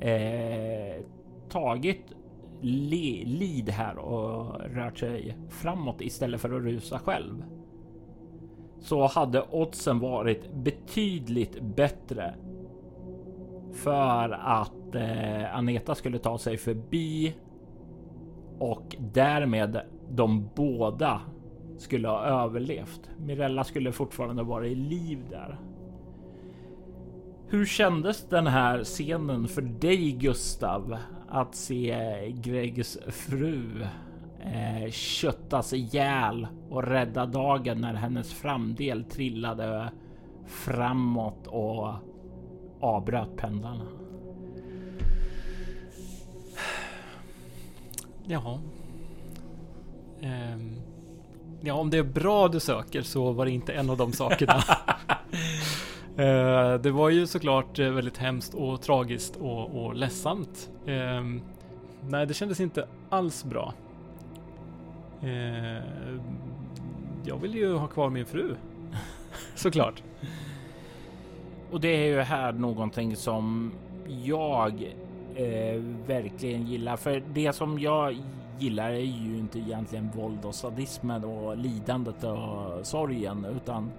eh, 0.01 1.05
tagit 1.49 2.13
lid 2.61 3.69
här 3.69 3.99
och 3.99 4.61
rört 4.61 4.99
sig 4.99 5.37
framåt 5.49 6.01
istället 6.01 6.41
för 6.41 6.57
att 6.57 6.63
rusa 6.63 6.99
själv. 6.99 7.45
Så 8.79 9.07
hade 9.07 9.43
oddsen 9.51 9.99
varit 9.99 10.53
betydligt 10.53 11.61
bättre 11.61 12.35
för 13.73 14.31
att 14.31 14.95
eh, 14.95 15.57
Aneta 15.57 15.95
skulle 15.95 16.19
ta 16.19 16.39
sig 16.39 16.57
förbi 16.57 17.35
och 18.59 18.97
därmed 18.99 19.81
de 20.11 20.49
båda 20.55 21.21
skulle 21.79 22.09
ha 22.09 22.25
överlevt. 22.25 23.11
Mirella 23.19 23.65
skulle 23.65 23.93
fortfarande 23.93 24.43
vara 24.43 24.67
i 24.67 24.75
liv 24.75 25.19
där. 25.31 25.59
Hur 27.49 27.67
kändes 27.67 28.29
den 28.29 28.47
här 28.47 28.85
scenen 28.85 29.49
för 29.49 29.63
dig 29.63 30.13
Gustav? 30.13 30.97
Att 31.29 31.55
se 31.55 31.97
Gregs 32.31 32.99
fru 33.09 33.87
eh, 34.41 34.91
köttas 34.91 35.73
ihjäl 35.73 36.47
och 36.71 36.83
rädda 36.83 37.27
dagen 37.27 37.81
när 37.81 37.95
hennes 37.95 38.33
framdel 38.33 39.05
trillade 39.05 39.91
framåt 40.47 41.47
och 41.47 41.93
avbröt 42.81 43.37
pendlarna. 43.37 43.87
Ja. 48.27 48.61
Um, 50.21 50.77
ja, 51.61 51.75
om 51.75 51.91
det 51.91 51.99
är 51.99 52.03
bra 52.03 52.49
du 52.49 52.61
söker 52.61 53.03
så 53.03 53.33
var 53.33 53.45
det 53.45 53.51
inte 53.51 53.73
en 53.73 53.91
av 53.91 53.97
de 53.97 54.13
sakerna. 54.13 54.63
Eh, 56.16 56.74
det 56.74 56.90
var 56.90 57.11
ju 57.11 57.26
såklart 57.26 57.79
eh, 57.79 57.90
väldigt 57.90 58.16
hemskt 58.16 58.55
och 58.55 58.83
tragiskt 58.83 59.37
och, 59.37 59.85
och 59.85 59.94
ledsamt. 59.94 60.70
Ehm, 60.87 61.42
nej, 62.09 62.26
det 62.26 62.35
kändes 62.35 62.61
inte 62.61 62.88
alls 63.11 63.44
bra. 63.44 63.74
Eh, 65.22 65.83
jag 67.24 67.37
vill 67.42 67.55
ju 67.55 67.74
ha 67.74 67.87
kvar 67.87 68.11
min 68.11 68.26
fru. 68.26 68.55
såklart. 69.55 70.02
Och 71.70 71.81
det 71.81 71.88
är 71.88 72.07
ju 72.07 72.20
här 72.20 72.52
någonting 72.52 73.16
som 73.16 73.72
jag 74.24 74.94
eh, 75.35 75.83
verkligen 76.07 76.66
gillar. 76.66 76.96
För 76.96 77.22
det 77.35 77.52
som 77.52 77.79
jag 77.79 78.16
gillar 78.59 78.90
är 78.90 79.00
ju 79.00 79.38
inte 79.38 79.59
egentligen 79.59 80.11
våld 80.14 80.44
och 80.44 80.55
sadismen 80.55 81.24
och 81.24 81.57
lidandet 81.57 82.24
och 82.24 82.87
sorgen, 82.87 83.46
utan 83.57 83.90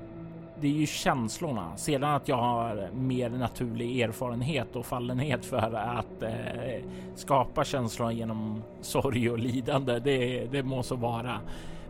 det 0.62 0.68
är 0.68 0.72
ju 0.72 0.86
känslorna. 0.86 1.78
Sedan 1.78 2.16
att 2.16 2.28
jag 2.28 2.38
har 2.38 2.90
mer 2.94 3.30
naturlig 3.30 4.02
erfarenhet 4.02 4.76
och 4.76 4.86
fallenhet 4.86 5.46
för 5.46 5.74
att 5.76 6.24
eh, 6.24 6.84
skapa 7.16 7.64
känslor 7.64 8.12
genom 8.12 8.64
sorg 8.82 9.30
och 9.32 9.40
lidande. 9.40 10.00
Det, 10.00 10.46
det 10.52 10.64
må 10.64 10.84
så 10.84 10.96
vara. 10.96 11.40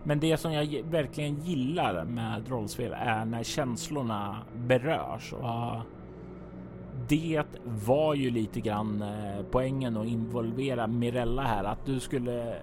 Men 0.04 0.20
det 0.20 0.38
som 0.38 0.54
jag 0.54 0.84
verkligen 0.84 1.42
gillar 1.42 2.06
med 2.06 2.50
rollspel 2.50 2.96
är 2.98 3.26
när 3.26 3.44
känslorna 3.44 4.38
berörs 4.56 5.34
och 5.34 5.82
det 7.08 7.44
var 7.64 8.14
ju 8.14 8.30
lite 8.30 8.60
grann 8.60 9.02
eh, 9.02 9.46
poängen 9.52 9.98
att 9.98 10.08
involvera 10.08 10.88
Mirella 10.88 11.42
här, 11.42 11.64
att 11.64 11.86
du 11.86 12.00
skulle 12.00 12.56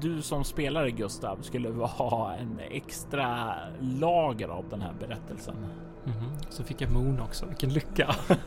du 0.00 0.22
som 0.22 0.44
spelare 0.44 0.90
Gustav 0.90 1.38
skulle 1.42 1.68
ha 1.84 2.34
en 2.34 2.60
extra 2.70 3.54
lager 3.80 4.48
av 4.48 4.64
den 4.70 4.80
här 4.80 4.92
berättelsen. 5.00 5.56
Mm 5.56 6.18
-hmm. 6.18 6.50
Så 6.50 6.64
fick 6.64 6.80
jag 6.80 6.92
Moon 6.92 7.20
också. 7.20 7.46
Vilken 7.46 7.72
lycka! 7.72 8.14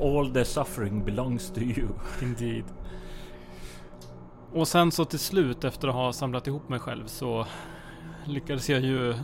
All 0.00 0.30
the 0.34 0.44
suffering 0.44 1.04
belongs 1.04 1.50
to 1.50 1.60
you. 1.60 1.88
Indeed. 2.22 2.64
Och 4.52 4.68
sen 4.68 4.92
så 4.92 5.04
till 5.04 5.18
slut 5.18 5.64
efter 5.64 5.88
att 5.88 5.94
ha 5.94 6.12
samlat 6.12 6.46
ihop 6.46 6.68
mig 6.68 6.78
själv 6.78 7.06
så 7.06 7.46
lyckades 8.24 8.68
jag 8.70 8.80
ju 8.80 9.14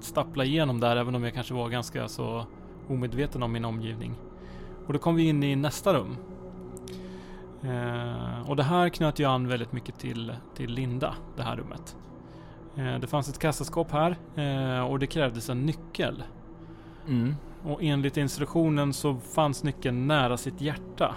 stappla 0.00 0.44
igenom 0.44 0.80
där 0.80 0.96
även 0.96 1.14
om 1.14 1.24
jag 1.24 1.34
kanske 1.34 1.54
var 1.54 1.68
ganska 1.68 2.08
så 2.08 2.46
omedveten 2.88 3.42
om 3.42 3.52
min 3.52 3.64
omgivning. 3.64 4.14
Och 4.86 4.92
då 4.92 4.98
kom 4.98 5.14
vi 5.16 5.28
in 5.28 5.42
i 5.42 5.56
nästa 5.56 5.94
rum. 5.94 6.16
Eh, 7.64 8.50
och 8.50 8.56
det 8.56 8.62
här 8.62 8.88
knöt 8.88 9.18
jag 9.18 9.32
an 9.32 9.48
väldigt 9.48 9.72
mycket 9.72 9.98
till, 9.98 10.32
till 10.54 10.70
Linda, 10.70 11.14
det 11.36 11.42
här 11.42 11.56
rummet. 11.56 11.96
Eh, 12.76 12.98
det 13.00 13.06
fanns 13.06 13.28
ett 13.28 13.38
kassaskåp 13.38 13.92
här 13.92 14.16
eh, 14.36 14.90
och 14.90 14.98
det 14.98 15.06
krävdes 15.06 15.50
en 15.50 15.66
nyckel. 15.66 16.22
Mm. 17.08 17.34
Och 17.64 17.82
enligt 17.82 18.16
instruktionen 18.16 18.92
så 18.92 19.14
fanns 19.14 19.64
nyckeln 19.64 20.06
nära 20.06 20.36
sitt 20.36 20.60
hjärta. 20.60 21.14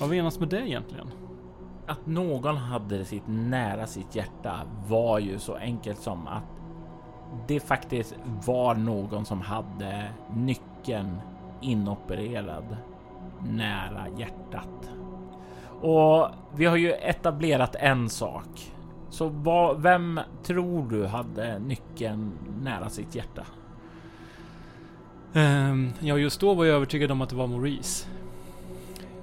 Vad 0.00 0.10
menas 0.10 0.38
med 0.38 0.48
det 0.48 0.68
egentligen? 0.68 1.10
Att 1.86 2.06
någon 2.06 2.56
hade 2.56 3.04
sitt 3.04 3.26
nära 3.26 3.86
sitt 3.86 4.14
hjärta 4.14 4.60
var 4.88 5.18
ju 5.18 5.38
så 5.38 5.54
enkelt 5.54 5.98
som 5.98 6.26
att 6.26 6.42
det 7.48 7.60
faktiskt 7.60 8.14
var 8.46 8.74
någon 8.74 9.24
som 9.24 9.40
hade 9.40 10.08
nyckeln 10.34 11.18
inopererad 11.60 12.76
nära 13.40 14.08
hjärtat. 14.18 14.90
Och 15.82 16.28
vi 16.54 16.64
har 16.64 16.76
ju 16.76 16.92
etablerat 16.92 17.76
en 17.78 18.08
sak. 18.08 18.72
Så 19.10 19.28
vad, 19.28 19.82
vem 19.82 20.20
tror 20.42 20.90
du 20.90 21.06
hade 21.06 21.58
nyckeln 21.58 22.32
nära 22.62 22.88
sitt 22.88 23.14
hjärta? 23.14 23.46
Um, 25.32 25.92
ja, 26.00 26.18
just 26.18 26.40
då 26.40 26.54
var 26.54 26.64
jag 26.64 26.76
övertygad 26.76 27.10
om 27.10 27.20
att 27.20 27.28
det 27.28 27.36
var 27.36 27.46
Maurice. 27.46 28.06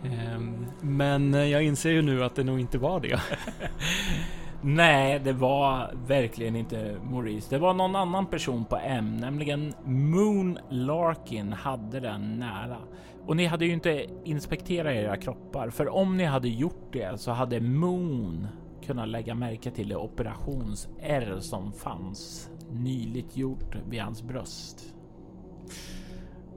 Um, 0.03 0.65
men 0.81 1.49
jag 1.49 1.63
inser 1.63 1.91
ju 1.91 2.01
nu 2.01 2.23
att 2.23 2.35
det 2.35 2.43
nog 2.43 2.59
inte 2.59 2.77
var 2.77 2.99
det. 2.99 3.19
Nej, 4.61 5.19
det 5.19 5.33
var 5.33 5.93
verkligen 6.07 6.55
inte 6.55 6.97
Maurice. 7.03 7.47
Det 7.49 7.57
var 7.57 7.73
någon 7.73 7.95
annan 7.95 8.25
person 8.25 8.65
på 8.65 8.77
M, 8.77 9.17
nämligen 9.17 9.73
Moon 9.85 10.59
Larkin 10.69 11.53
hade 11.53 11.99
den 11.99 12.39
nära. 12.39 12.77
Och 13.25 13.35
ni 13.35 13.45
hade 13.45 13.65
ju 13.65 13.73
inte 13.73 14.05
inspekterat 14.23 14.93
era 14.93 15.17
kroppar, 15.17 15.69
för 15.69 15.89
om 15.89 16.17
ni 16.17 16.23
hade 16.25 16.49
gjort 16.49 16.93
det 16.93 17.19
så 17.19 17.31
hade 17.31 17.61
Moon 17.61 18.47
kunnat 18.85 19.07
lägga 19.07 19.35
märke 19.35 19.71
till 19.71 19.89
det 19.89 19.95
operations-R 19.95 21.37
som 21.39 21.73
fanns 21.73 22.49
nyligt 22.71 23.37
gjort 23.37 23.75
vid 23.89 24.01
hans 24.01 24.23
bröst. 24.23 24.93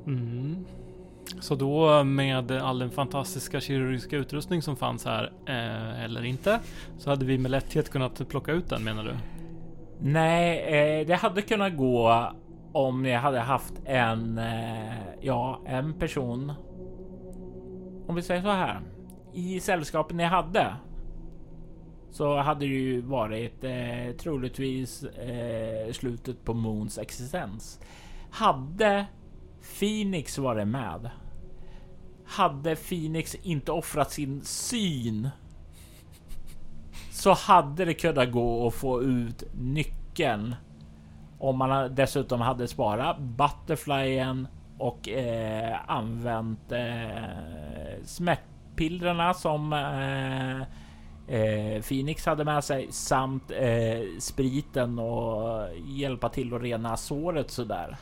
Mm. 0.06 0.64
Så 1.40 1.54
då 1.54 2.04
med 2.04 2.50
all 2.52 2.78
den 2.78 2.90
fantastiska 2.90 3.60
kirurgiska 3.60 4.16
utrustning 4.16 4.62
som 4.62 4.76
fanns 4.76 5.04
här, 5.04 5.32
eh, 5.46 6.04
eller 6.04 6.24
inte, 6.24 6.60
så 6.98 7.10
hade 7.10 7.24
vi 7.24 7.38
med 7.38 7.50
lätthet 7.50 7.90
kunnat 7.90 8.28
plocka 8.28 8.52
ut 8.52 8.68
den 8.68 8.84
menar 8.84 9.04
du? 9.04 9.14
Nej, 10.00 10.58
eh, 10.58 11.06
det 11.06 11.14
hade 11.14 11.42
kunnat 11.42 11.76
gå 11.76 12.32
om 12.72 13.02
ni 13.02 13.12
hade 13.12 13.40
haft 13.40 13.74
en, 13.84 14.38
eh, 14.38 14.96
ja, 15.20 15.60
en 15.66 15.94
person. 15.94 16.52
Om 18.06 18.14
vi 18.14 18.22
säger 18.22 18.42
så 18.42 18.48
här. 18.48 18.80
i 19.34 19.60
sällskapet 19.60 20.16
ni 20.16 20.24
hade 20.24 20.66
så 22.10 22.36
hade 22.36 22.60
det 22.60 22.66
ju 22.66 23.00
varit 23.00 23.64
eh, 23.64 24.16
troligtvis 24.18 25.04
eh, 25.04 25.92
slutet 25.92 26.44
på 26.44 26.54
Moons 26.54 26.98
existens. 26.98 27.80
Hade 28.30 29.06
Phoenix 29.62 30.38
varit 30.38 30.68
med. 30.68 31.10
Hade 32.26 32.76
Phoenix 32.76 33.34
inte 33.34 33.72
offrat 33.72 34.10
sin 34.10 34.44
syn. 34.44 35.28
Så 37.10 37.32
hade 37.32 37.84
det 37.84 37.94
kunnat 37.94 38.32
gå 38.32 38.66
att 38.66 38.74
få 38.74 39.02
ut 39.02 39.44
nyckeln. 39.54 40.54
Om 41.38 41.58
man 41.58 41.94
dessutom 41.94 42.40
hade 42.40 42.68
sparat 42.68 43.18
Butterflyen 43.18 44.48
och 44.78 45.08
eh, 45.08 45.76
använt 45.86 46.72
eh, 46.72 48.04
smärtpillrarna 48.04 49.34
som 49.34 49.72
eh, 49.72 50.60
eh, 51.36 51.82
Phoenix 51.82 52.26
hade 52.26 52.44
med 52.44 52.64
sig 52.64 52.92
samt 52.92 53.50
eh, 53.50 54.18
spriten 54.18 54.98
och 54.98 55.68
hjälpa 55.86 56.28
till 56.28 56.54
att 56.54 56.62
rena 56.62 56.96
såret 56.96 57.50
sådär. 57.50 57.96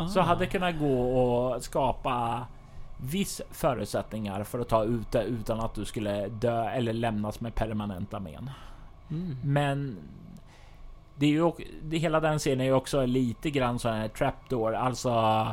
Ah. 0.00 0.08
Så 0.08 0.20
hade 0.20 0.40
det 0.40 0.46
kunnat 0.46 0.78
gå 0.78 1.00
och 1.02 1.62
skapa 1.62 2.46
viss 2.96 3.40
förutsättningar 3.50 4.44
för 4.44 4.58
att 4.58 4.68
ta 4.68 4.84
ut 4.84 5.12
det 5.12 5.22
utan 5.22 5.60
att 5.60 5.74
du 5.74 5.84
skulle 5.84 6.28
dö 6.28 6.70
eller 6.70 6.92
lämnas 6.92 7.40
med 7.40 7.54
permanenta 7.54 8.20
men. 8.20 8.50
Mm. 9.10 9.36
Men 9.44 9.96
det 11.16 11.26
är 11.26 11.30
ju 11.30 11.52
det, 11.82 11.98
hela 11.98 12.20
den 12.20 12.38
scenen 12.38 12.60
är 12.60 12.64
ju 12.64 12.72
också 12.72 13.06
lite 13.06 13.50
grann 13.50 13.78
så 13.78 13.88
här 13.88 14.08
trapdoor, 14.08 14.74
alltså 14.74 15.46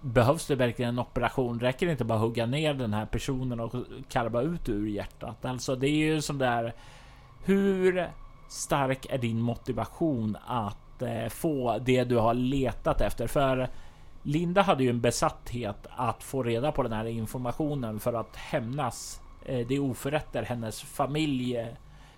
Behövs 0.00 0.46
det 0.46 0.54
verkligen 0.54 0.88
en 0.88 0.98
operation? 0.98 1.60
Räcker 1.60 1.86
det 1.86 1.92
inte 1.92 2.04
bara 2.04 2.14
att 2.14 2.20
hugga 2.20 2.46
ner 2.46 2.74
den 2.74 2.94
här 2.94 3.06
personen 3.06 3.60
och 3.60 3.72
karva 4.08 4.42
ut 4.42 4.68
ur 4.68 4.86
hjärtat? 4.86 5.44
Alltså 5.44 5.76
det 5.76 5.88
är 5.88 5.96
ju 5.96 6.22
sån 6.22 6.38
där. 6.38 6.74
Hur 7.44 8.10
stark 8.48 9.06
är 9.10 9.18
din 9.18 9.40
motivation 9.40 10.36
att 10.46 10.78
eh, 11.02 11.28
få 11.28 11.78
det 11.78 12.04
du 12.04 12.16
har 12.16 12.34
letat 12.34 13.00
efter? 13.00 13.26
För 13.26 13.68
Linda 14.22 14.62
hade 14.62 14.84
ju 14.84 14.90
en 14.90 15.00
besatthet 15.00 15.86
att 15.90 16.22
få 16.22 16.42
reda 16.42 16.72
på 16.72 16.82
den 16.82 16.92
här 16.92 17.04
informationen 17.04 18.00
för 18.00 18.12
att 18.12 18.36
hämnas 18.36 19.20
eh, 19.44 19.66
de 19.66 19.78
oförrätter 19.78 20.42
hennes 20.42 20.82
familj 20.82 21.66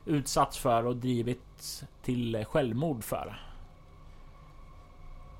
utsatts 0.07 0.59
för 0.59 0.87
och 0.87 0.97
drivits 0.97 1.85
till 2.03 2.45
självmord 2.49 3.05
för. 3.05 3.43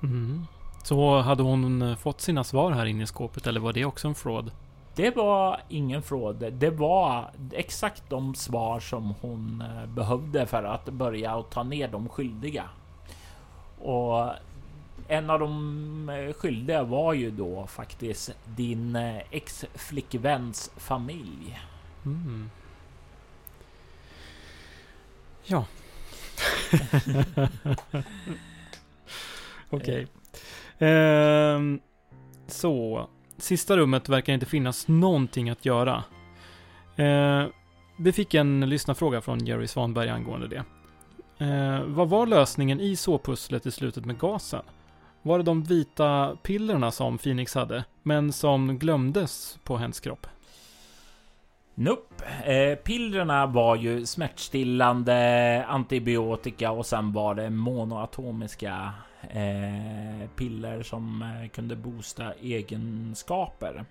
Mm. 0.03 0.47
Så 0.83 1.21
hade 1.21 1.43
hon 1.43 1.83
eh, 1.83 1.97
fått 1.97 2.21
sina 2.21 2.45
svar 2.45 2.73
här 2.73 2.87
inne 2.87 3.03
i 3.03 3.07
skåpet 3.07 3.47
eller 3.47 3.61
var 3.61 3.73
det 3.73 3.85
också 3.85 4.09
en 4.09 4.15
fråd? 4.15 4.51
Det 4.95 5.17
var 5.17 5.61
ingen 5.69 6.03
fråd. 6.03 6.53
Det 6.53 6.71
var 6.71 7.31
exakt 7.53 8.03
de 8.11 8.35
svar 8.35 8.81
som 8.81 9.15
hon 9.21 9.61
eh, 9.63 9.87
behövde 9.87 10.47
för 10.47 10.63
att 10.63 10.85
börja 10.89 11.37
och 11.37 11.51
ta 11.51 11.63
ner 11.63 11.89
de 11.89 12.09
skyldiga. 12.09 12.65
Och 13.81 14.33
en 15.09 15.31
av 15.31 15.39
de 15.41 16.09
eh, 16.09 16.33
skyldiga 16.33 16.83
var 16.83 17.13
ju 17.13 17.31
då 17.31 17.67
faktiskt 17.67 18.37
din 18.45 18.97
ex-flickväns 19.31 20.71
familj. 20.77 21.61
Mm. 22.05 22.51
Ja. 25.45 25.65
Okej. 29.71 30.07
Okay. 30.07 30.07
Ehm, 30.79 31.81
så, 32.47 33.09
sista 33.37 33.77
rummet 33.77 34.09
verkar 34.09 34.33
inte 34.33 34.47
finnas 34.47 34.89
någonting 34.89 35.51
att 35.51 35.65
göra. 35.65 36.05
Ehm, 36.97 37.51
vi 37.99 38.13
fick 38.13 38.35
en 38.35 38.69
lyssnarfråga 38.69 39.21
från 39.21 39.47
Jerry 39.47 39.67
Svanberg 39.67 40.09
angående 40.09 40.49
det. 40.49 40.65
Eh, 41.39 41.83
vad 41.85 42.09
var 42.09 42.27
lösningen 42.27 42.81
i 42.81 42.97
såpusslet 42.97 43.67
i 43.67 43.71
slutet 43.71 44.05
med 44.05 44.19
gasen? 44.19 44.63
Var 45.23 45.39
det 45.39 45.45
de 45.45 45.63
vita 45.63 46.37
pillerna 46.43 46.91
som 46.91 47.19
Phoenix 47.19 47.55
hade, 47.55 47.85
men 48.03 48.33
som 48.33 48.79
glömdes 48.79 49.59
på 49.65 49.77
hennes 49.77 50.01
kropp? 50.01 50.27
Nope. 51.75 52.25
Eh, 52.45 52.77
pillerna 52.77 53.47
var 53.47 53.77
ju 53.77 54.07
smärtstillande, 54.07 55.65
antibiotika 55.69 56.71
och 56.71 56.87
sen 56.87 57.13
var 57.13 57.35
det 57.35 57.51
monoatomiska 57.51 58.93
eh, 59.23 60.29
piller 60.37 60.83
som 60.83 61.23
eh, 61.23 61.49
kunde 61.49 61.77
boosta 61.77 62.33
egenskaper. 62.33 63.85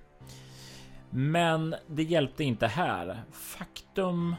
Men 1.09 1.75
det 1.87 2.03
hjälpte 2.03 2.43
inte 2.43 2.67
här. 2.67 3.21
Faktum 3.31 4.35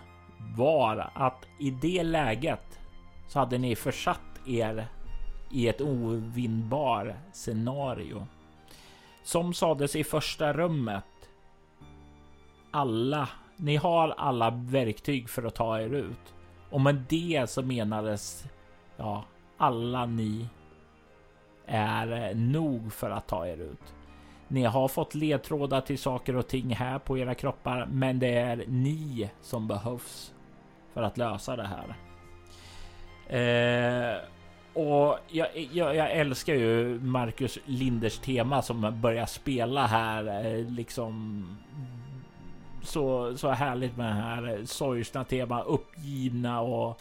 var 0.57 1.11
att 1.15 1.47
i 1.61 1.71
det 1.71 2.03
läget 2.03 2.78
så 3.29 3.39
hade 3.39 3.59
ni 3.59 3.77
försatt 3.77 4.41
er 4.47 4.89
i 5.51 5.69
ett 5.69 5.81
ovinnbar 5.81 7.17
scenario. 7.33 8.27
Som 9.23 9.55
sades 9.55 9.97
i 9.97 10.05
första 10.05 10.53
rummet. 10.53 11.05
Alla, 12.71 13.29
ni 13.57 13.77
har 13.77 14.09
alla 14.09 14.51
verktyg 14.51 15.29
för 15.29 15.43
att 15.43 15.55
ta 15.55 15.81
er 15.81 15.95
ut. 15.95 16.35
Och 16.71 16.81
med 16.81 17.05
det 17.09 17.51
så 17.51 17.63
menades 17.63 18.45
ja, 18.97 19.25
alla 19.57 20.07
ni 20.07 20.49
är 21.67 22.35
nog 22.35 22.93
för 22.93 23.11
att 23.11 23.27
ta 23.27 23.47
er 23.47 23.57
ut. 23.57 23.95
Ni 24.49 24.65
har 24.65 24.89
fått 24.89 25.15
ledtrådar 25.15 25.81
till 25.81 25.99
saker 25.99 26.37
och 26.37 26.49
ting 26.49 26.75
här 26.75 26.99
på 26.99 27.19
era 27.19 27.35
kroppar, 27.35 27.87
men 27.91 28.19
det 28.19 28.39
är 28.39 28.65
ni 28.69 29.31
som 29.41 29.69
behövs 29.69 30.35
för 30.95 31.03
att 31.03 31.19
lösa 31.19 31.57
det 31.57 31.67
här. 31.67 32.08
Eh, 33.29 34.17
och 34.73 35.19
jag, 35.29 35.49
jag, 35.73 35.97
jag, 35.97 36.11
älskar 36.13 36.55
ju 36.55 37.01
Marcus 37.01 37.59
Linders 37.65 38.19
tema 38.19 38.63
som 38.63 39.01
börjar 39.01 39.27
spela 39.27 39.87
här, 39.87 40.47
eh, 40.47 40.71
liksom 40.71 41.45
så, 42.83 43.37
så 43.37 43.51
härligt 43.51 43.97
med 43.97 44.07
det 44.07 44.23
här 44.23 44.61
sorgsna 44.65 45.25
tema, 45.25 45.63
uppgivna 45.63 46.61
och 46.61 47.01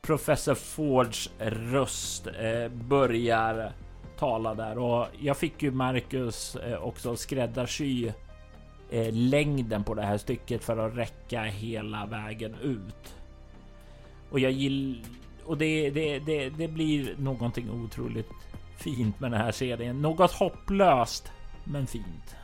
Professor 0.00 0.54
Fords 0.54 1.30
röst 1.38 2.26
eh, 2.26 2.68
börjar 2.68 3.72
tala 4.18 4.54
där 4.54 4.78
och 4.78 5.06
jag 5.20 5.36
fick 5.36 5.62
ju 5.62 5.70
Marcus 5.70 6.56
eh, 6.56 6.82
också 6.82 7.16
skräddarsy 7.16 8.12
eh, 8.90 9.12
längden 9.12 9.84
på 9.84 9.94
det 9.94 10.02
här 10.02 10.18
stycket 10.18 10.64
för 10.64 10.76
att 10.76 10.96
räcka 10.96 11.42
hela 11.42 12.06
vägen 12.06 12.54
ut. 12.62 13.16
Och 14.30 14.40
jag 14.40 14.52
gillar 14.52 15.02
och 15.44 15.58
det, 15.58 15.90
det, 15.90 16.18
det, 16.18 16.48
det 16.48 16.68
blir 16.68 17.14
någonting 17.18 17.70
otroligt 17.70 18.30
fint 18.76 19.20
med 19.20 19.30
den 19.30 19.40
här 19.40 19.52
serien. 19.52 20.02
Något 20.02 20.32
hopplöst, 20.32 21.32
men 21.64 21.86
fint. 21.86 22.36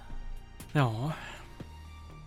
Ja. 0.72 1.12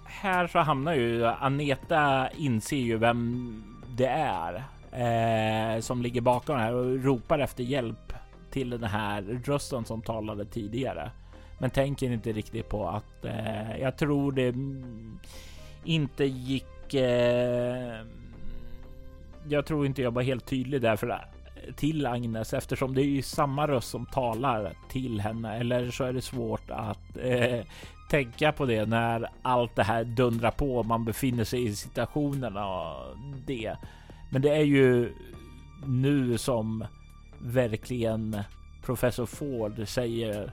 Här 0.06 0.48
så 0.48 0.60
hamnar 0.60 0.94
ju 0.94 1.26
Aneta 1.26 2.30
inser 2.38 2.78
ju 2.78 2.98
vem 2.98 3.64
det 3.98 4.08
är 4.08 4.64
eh, 4.92 5.82
som 5.82 6.02
ligger 6.02 6.22
bakom 6.22 6.56
det 6.56 6.62
här 6.62 6.74
och 6.74 7.04
ropar 7.04 7.40
efter 7.40 7.64
hjälp 7.64 8.14
till 8.52 8.70
den 8.70 8.84
här 8.84 9.22
rösten 9.22 9.86
som 9.86 10.02
talade 10.02 10.46
tidigare. 10.46 11.12
Men 11.60 11.70
tänker 11.70 12.12
inte 12.12 12.32
riktigt 12.32 12.70
på 12.70 12.88
att 12.88 13.26
eh, 13.26 13.78
jag 13.82 13.98
tror 13.98 14.32
det 14.32 14.56
inte 15.84 16.26
gick. 16.26 16.94
Eh, 16.94 18.06
jag 19.50 19.66
tror 19.66 19.86
inte 19.86 20.02
jag 20.02 20.12
var 20.12 20.22
helt 20.22 20.46
tydlig 20.46 20.82
därför 20.82 21.10
eh, 21.10 21.74
till 21.76 22.06
Agnes 22.06 22.54
eftersom 22.54 22.96
det 22.96 23.02
är 23.02 23.06
ju 23.06 23.22
samma 23.22 23.68
röst 23.68 23.90
som 23.90 24.06
talar 24.06 24.74
till 24.90 25.22
henne. 25.22 25.58
Eller 25.58 25.92
så 25.92 26.04
är 26.04 26.14
det 26.14 26.22
svårt 26.22 26.72
att 26.72 27.18
eh, 27.18 27.66
tänka 28.10 28.52
på 28.52 28.66
det 28.66 28.86
när 28.86 29.30
allt 29.42 29.76
det 29.76 29.84
här 29.84 30.04
dundrar 30.04 30.52
på 30.52 30.78
och 30.78 30.86
man 30.86 31.06
befinner 31.06 31.44
sig 31.44 31.66
i 31.66 31.76
situationerna 31.76 32.68
och 32.68 33.18
det. 33.46 33.76
Men 34.32 34.42
det 34.42 34.50
är 34.50 34.64
ju 34.64 35.14
nu 35.86 36.38
som 36.38 36.86
verkligen 37.42 38.38
professor 38.86 39.26
Ford 39.26 39.88
säger 39.88 40.52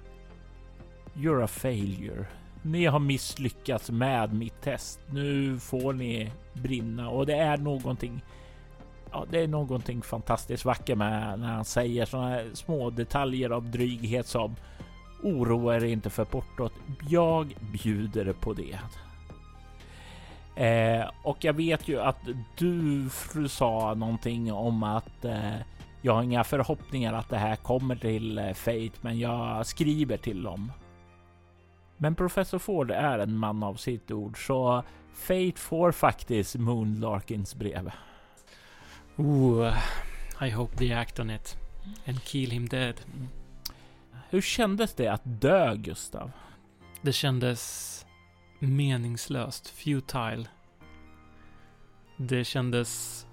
You're 1.14 1.44
a 1.44 1.46
failure. 1.46 2.26
Ni 2.62 2.86
har 2.86 2.98
misslyckats 2.98 3.90
med 3.90 4.34
mitt 4.34 4.62
test. 4.62 5.00
Nu 5.10 5.58
får 5.58 5.92
ni 5.92 6.32
brinna 6.52 7.10
och 7.10 7.26
det 7.26 7.34
är 7.34 7.56
någonting. 7.56 8.22
Ja, 9.12 9.26
det 9.30 9.42
är 9.42 9.48
någonting 9.48 10.02
fantastiskt 10.02 10.64
vackert 10.64 10.98
med 10.98 11.38
när 11.38 11.48
han 11.48 11.64
säger 11.64 12.06
sådana 12.06 12.28
här 12.28 12.50
små 12.54 12.90
detaljer 12.90 13.50
av 13.50 13.70
dryghet 13.70 14.26
som 14.26 14.56
oroa 15.22 15.76
er 15.76 15.84
inte 15.84 16.10
för 16.10 16.24
portot. 16.24 16.72
Jag 17.08 17.56
bjuder 17.72 18.32
på 18.32 18.52
det. 18.52 18.78
Eh, 20.64 21.10
och 21.22 21.44
jag 21.44 21.52
vet 21.52 21.88
ju 21.88 22.00
att 22.00 22.28
du 22.56 23.08
fru 23.10 23.48
sa 23.48 23.94
någonting 23.94 24.52
om 24.52 24.82
att 24.82 25.24
eh, 25.24 25.54
jag 26.02 26.12
har 26.12 26.22
inga 26.22 26.44
förhoppningar 26.44 27.12
att 27.12 27.28
det 27.28 27.36
här 27.38 27.56
kommer 27.56 27.96
till 27.96 28.38
eh, 28.38 28.52
Fate, 28.52 28.92
men 29.00 29.18
jag 29.18 29.66
skriver 29.66 30.16
till 30.16 30.42
dem. 30.42 30.72
Men 31.96 32.14
professor 32.14 32.58
Ford 32.58 32.90
är 32.90 33.18
en 33.18 33.36
man 33.36 33.62
av 33.62 33.74
sitt 33.74 34.10
ord, 34.10 34.46
så 34.46 34.82
Fate 35.14 35.56
får 35.56 35.92
faktiskt 35.92 36.56
Moon 36.56 37.00
Larkins 37.00 37.54
brev. 37.54 37.90
Ooh, 39.18 39.72
I 40.40 40.50
hope 40.50 40.76
they 40.76 40.92
act 40.92 41.18
on 41.18 41.30
it 41.30 41.58
and 42.06 42.24
kill 42.24 42.50
him 42.50 42.68
dead. 42.68 42.94
Hur 44.30 44.40
kändes 44.40 44.94
det 44.94 45.08
att 45.08 45.22
dö, 45.24 45.76
Gustav? 45.76 46.30
Det 47.02 47.12
kändes 47.12 48.06
meningslöst, 48.58 49.68
futile. 49.68 50.44
Det 52.16 52.44
kändes... 52.44 53.26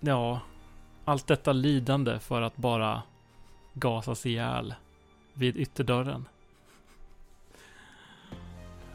Ja, 0.00 0.40
allt 1.04 1.26
detta 1.26 1.52
lidande 1.52 2.18
för 2.18 2.42
att 2.42 2.56
bara 2.56 3.02
gasas 3.74 4.26
ihjäl 4.26 4.74
vid 5.34 5.56
ytterdörren. 5.56 6.28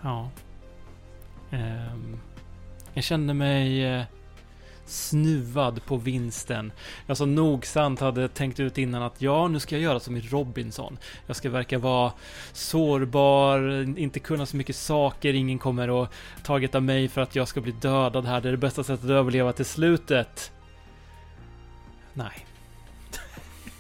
Ja. 0.02 0.30
Ehm, 1.52 2.20
jag 2.94 3.04
kände 3.04 3.34
mig 3.34 3.84
eh, 3.84 4.06
snuvad 4.86 5.86
på 5.86 5.98
vinsten. 5.98 6.72
Jag 7.06 7.18
så 7.18 7.26
nogsamt 7.26 8.00
hade 8.00 8.28
tänkt 8.28 8.60
ut 8.60 8.78
innan 8.78 9.04
att 9.04 9.22
ja, 9.22 9.48
nu 9.48 9.60
ska 9.60 9.76
jag 9.76 9.84
göra 9.84 10.00
som 10.00 10.18
i 10.18 10.22
Robinson. 10.22 10.98
Jag 11.28 11.36
ska 11.36 11.50
verka 11.50 11.80
vara 11.80 12.12
sårbar, 12.54 13.84
inte 14.00 14.20
kunna 14.20 14.46
så 14.46 14.58
mycket 14.58 14.76
saker, 14.76 15.34
ingen 15.34 15.60
kommer 15.60 16.04
att 16.04 16.12
taget 16.44 16.76
av 16.76 16.84
mig 16.84 17.08
för 17.08 17.22
att 17.22 17.36
jag 17.36 17.48
ska 17.48 17.62
bli 17.62 17.72
dödad 17.72 18.26
här. 18.26 18.42
Det 18.42 18.50
är 18.50 18.52
det 18.52 18.58
bästa 18.58 18.84
sättet 18.84 19.06
att 19.06 19.12
överleva 19.12 19.54
till 19.54 19.66
slutet. 19.66 20.52
Nej. 22.14 22.46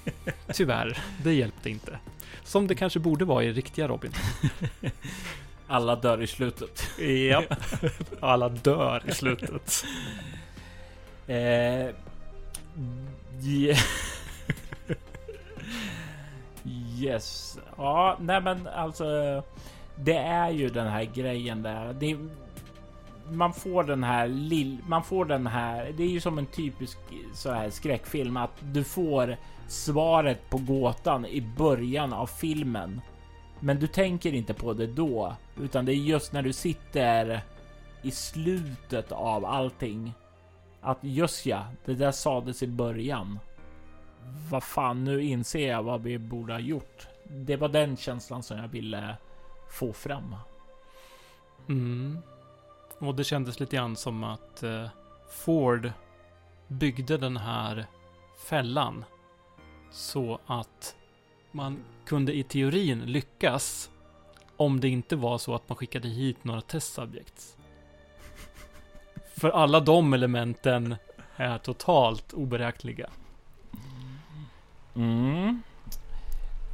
Tyvärr, 0.54 0.98
det 1.24 1.34
hjälpte 1.34 1.70
inte. 1.70 2.00
Som 2.44 2.68
det 2.68 2.76
kanske 2.76 3.00
borde 3.00 3.26
vara 3.26 3.44
i 3.44 3.54
riktiga 3.54 3.88
Robin. 3.88 4.12
Alla 5.68 5.96
dör 5.96 6.22
i 6.22 6.28
slutet. 6.28 6.88
Ja. 7.30 7.44
Alla 8.20 8.50
dör 8.50 9.04
i 9.08 9.12
slutet. 9.12 9.86
Eh, 11.28 11.90
yeah. 13.44 13.78
yes. 17.00 17.60
Ja, 17.78 18.18
nej 18.20 18.42
men 18.42 18.68
alltså. 18.68 19.06
Det 19.96 20.18
är 20.18 20.50
ju 20.50 20.70
den 20.70 20.88
här 20.88 21.04
grejen 21.04 21.62
där. 21.62 21.94
Det, 21.94 22.18
man 23.32 23.54
får 23.54 23.84
den 23.84 24.04
här 24.04 24.28
lill, 24.28 24.78
man 24.88 25.04
får 25.04 25.26
den 25.26 25.48
här. 25.48 25.94
Det 25.98 26.04
är 26.04 26.08
ju 26.08 26.22
som 26.22 26.38
en 26.38 26.46
typisk 26.46 26.98
så 27.34 27.52
här 27.52 27.70
skräckfilm 27.70 28.38
att 28.38 28.58
du 28.62 28.84
får 28.84 29.38
svaret 29.68 30.50
på 30.50 30.58
gåtan 30.58 31.26
i 31.26 31.42
början 31.42 32.14
av 32.14 32.28
filmen. 32.28 33.02
Men 33.60 33.80
du 33.80 33.88
tänker 33.88 34.34
inte 34.34 34.54
på 34.54 34.74
det 34.74 34.88
då, 34.88 35.36
utan 35.62 35.86
det 35.86 35.92
är 35.92 35.96
just 35.96 36.34
när 36.34 36.42
du 36.42 36.54
sitter 36.54 37.42
i 38.02 38.12
slutet 38.12 39.12
av 39.12 39.46
allting 39.46 40.14
att 40.86 40.98
just 41.02 41.46
ja, 41.46 41.66
det 41.86 41.94
där 41.94 42.12
sades 42.12 42.64
i 42.64 42.68
början. 42.68 43.40
Vad 44.50 44.64
fan, 44.64 45.04
nu 45.04 45.24
inser 45.24 45.72
jag 45.72 45.84
vad 45.84 46.02
vi 46.02 46.18
borde 46.18 46.54
ha 46.54 46.60
gjort. 46.60 47.08
Det 47.24 47.56
var 47.56 47.70
den 47.70 47.98
känslan 47.98 48.44
som 48.44 48.58
jag 48.58 48.68
ville 48.68 49.18
få 49.72 49.94
fram. 49.94 50.36
Mm. 51.70 52.20
Och 53.00 53.16
det 53.16 53.24
kändes 53.24 53.60
lite 53.60 53.76
grann 53.76 53.96
som 53.96 54.24
att 54.24 54.64
eh, 54.64 54.88
Ford 55.30 55.92
byggde 56.68 57.18
den 57.18 57.38
här 57.38 57.86
fällan 58.50 59.06
så 59.92 60.40
att 60.46 60.96
man 61.52 61.84
kunde 62.06 62.38
i 62.38 62.44
teorin 62.44 63.00
lyckas 63.00 63.90
om 64.58 64.80
det 64.80 64.90
inte 64.90 65.16
var 65.16 65.38
så 65.38 65.56
att 65.56 65.70
man 65.70 65.76
skickade 65.76 66.08
hit 66.08 66.44
några 66.44 66.62
testsubjects. 66.62 67.58
För 69.38 69.50
alla 69.50 69.80
de 69.80 70.14
elementen 70.14 70.96
är 71.36 71.58
totalt 71.58 72.34
oberäkneliga. 72.34 73.10
Mm. 74.96 75.62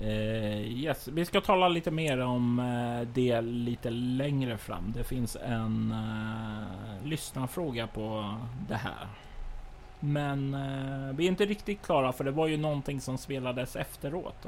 Eh, 0.02 0.62
yes, 0.62 1.08
vi 1.08 1.26
ska 1.26 1.42
tala 1.42 1.68
lite 1.68 1.92
mer 1.92 2.20
om 2.20 2.60
eh, 2.60 3.08
det 3.14 3.42
lite 3.42 3.90
längre 3.90 4.58
fram. 4.58 4.94
Det 4.98 5.04
finns 5.04 5.36
en 5.36 5.92
eh, 5.92 7.08
lyssnarfråga 7.08 7.88
på 7.88 8.36
det 8.68 8.76
här. 8.76 9.08
Men 10.00 10.54
eh, 10.54 11.16
vi 11.16 11.26
är 11.26 11.28
inte 11.28 11.46
riktigt 11.46 11.82
klara 11.82 12.14
för 12.14 12.24
det 12.24 12.32
var 12.32 12.48
ju 12.48 12.58
någonting 12.58 13.02
som 13.02 13.18
spelades 13.18 13.76
efteråt. 13.76 14.46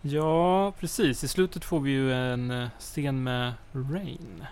Ja, 0.00 0.72
precis. 0.72 1.24
I 1.24 1.28
slutet 1.28 1.64
får 1.64 1.80
vi 1.80 1.90
ju 1.90 2.12
en 2.12 2.68
scen 2.78 3.22
med 3.22 3.52
Rain. 3.72 4.44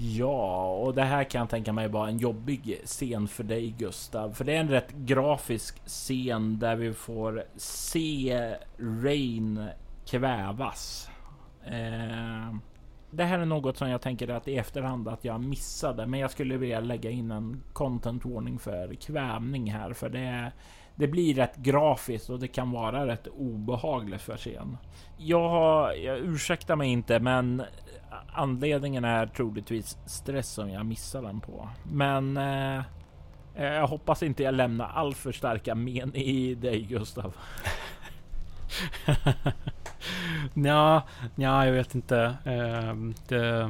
Ja, 0.00 0.70
och 0.70 0.94
det 0.94 1.04
här 1.04 1.24
kan 1.24 1.38
jag 1.38 1.48
tänka 1.48 1.72
mig 1.72 1.88
vara 1.88 2.08
en 2.08 2.18
jobbig 2.18 2.80
scen 2.84 3.28
för 3.28 3.44
dig 3.44 3.74
Gustav. 3.78 4.32
För 4.32 4.44
det 4.44 4.56
är 4.56 4.60
en 4.60 4.68
rätt 4.68 4.92
grafisk 4.92 5.82
scen 5.86 6.58
där 6.58 6.76
vi 6.76 6.92
får 6.92 7.44
se 7.56 8.54
Rain 8.78 9.68
kvävas. 10.06 11.10
Eh, 11.64 12.54
det 13.10 13.24
här 13.24 13.38
är 13.38 13.44
något 13.44 13.76
som 13.76 13.90
jag 13.90 14.00
tänker 14.00 14.28
att 14.28 14.48
i 14.48 14.56
efterhand 14.56 15.08
att 15.08 15.24
jag 15.24 15.40
missade, 15.40 16.06
men 16.06 16.20
jag 16.20 16.30
skulle 16.30 16.56
vilja 16.56 16.80
lägga 16.80 17.10
in 17.10 17.30
en 17.30 17.62
content 17.72 18.24
warning 18.24 18.58
för 18.58 18.94
kvävning 18.94 19.72
här, 19.72 19.92
för 19.92 20.08
det, 20.08 20.52
det 20.94 21.06
blir 21.06 21.34
rätt 21.34 21.56
grafiskt 21.56 22.30
och 22.30 22.38
det 22.38 22.48
kan 22.48 22.70
vara 22.70 23.06
rätt 23.06 23.26
obehagligt 23.26 24.22
för 24.22 24.36
scen. 24.36 24.76
Jag, 25.16 25.48
har, 25.48 25.92
jag 25.92 26.18
ursäktar 26.18 26.76
mig 26.76 26.88
inte, 26.88 27.20
men 27.20 27.62
anledningen 28.32 29.04
är 29.04 29.26
troligtvis 29.26 29.98
stress 30.06 30.48
som 30.48 30.70
jag 30.70 30.86
missar 30.86 31.22
den 31.22 31.40
på. 31.40 31.68
Men 31.82 32.36
eh, 32.36 32.78
eh 33.54 33.64
jag 33.64 33.86
hoppas 33.86 34.22
inte 34.22 34.42
jag 34.42 34.54
lämnar 34.54 34.88
allt 34.88 35.16
för 35.16 35.32
starka 35.32 35.74
men 35.74 36.16
i 36.16 36.54
dig 36.54 36.82
Gustav. 36.82 37.34
Nja, 40.54 41.02
nja, 41.34 41.66
jag 41.66 41.72
vet 41.72 41.94
inte. 41.94 42.36
Ehm, 42.44 43.14
det, 43.28 43.68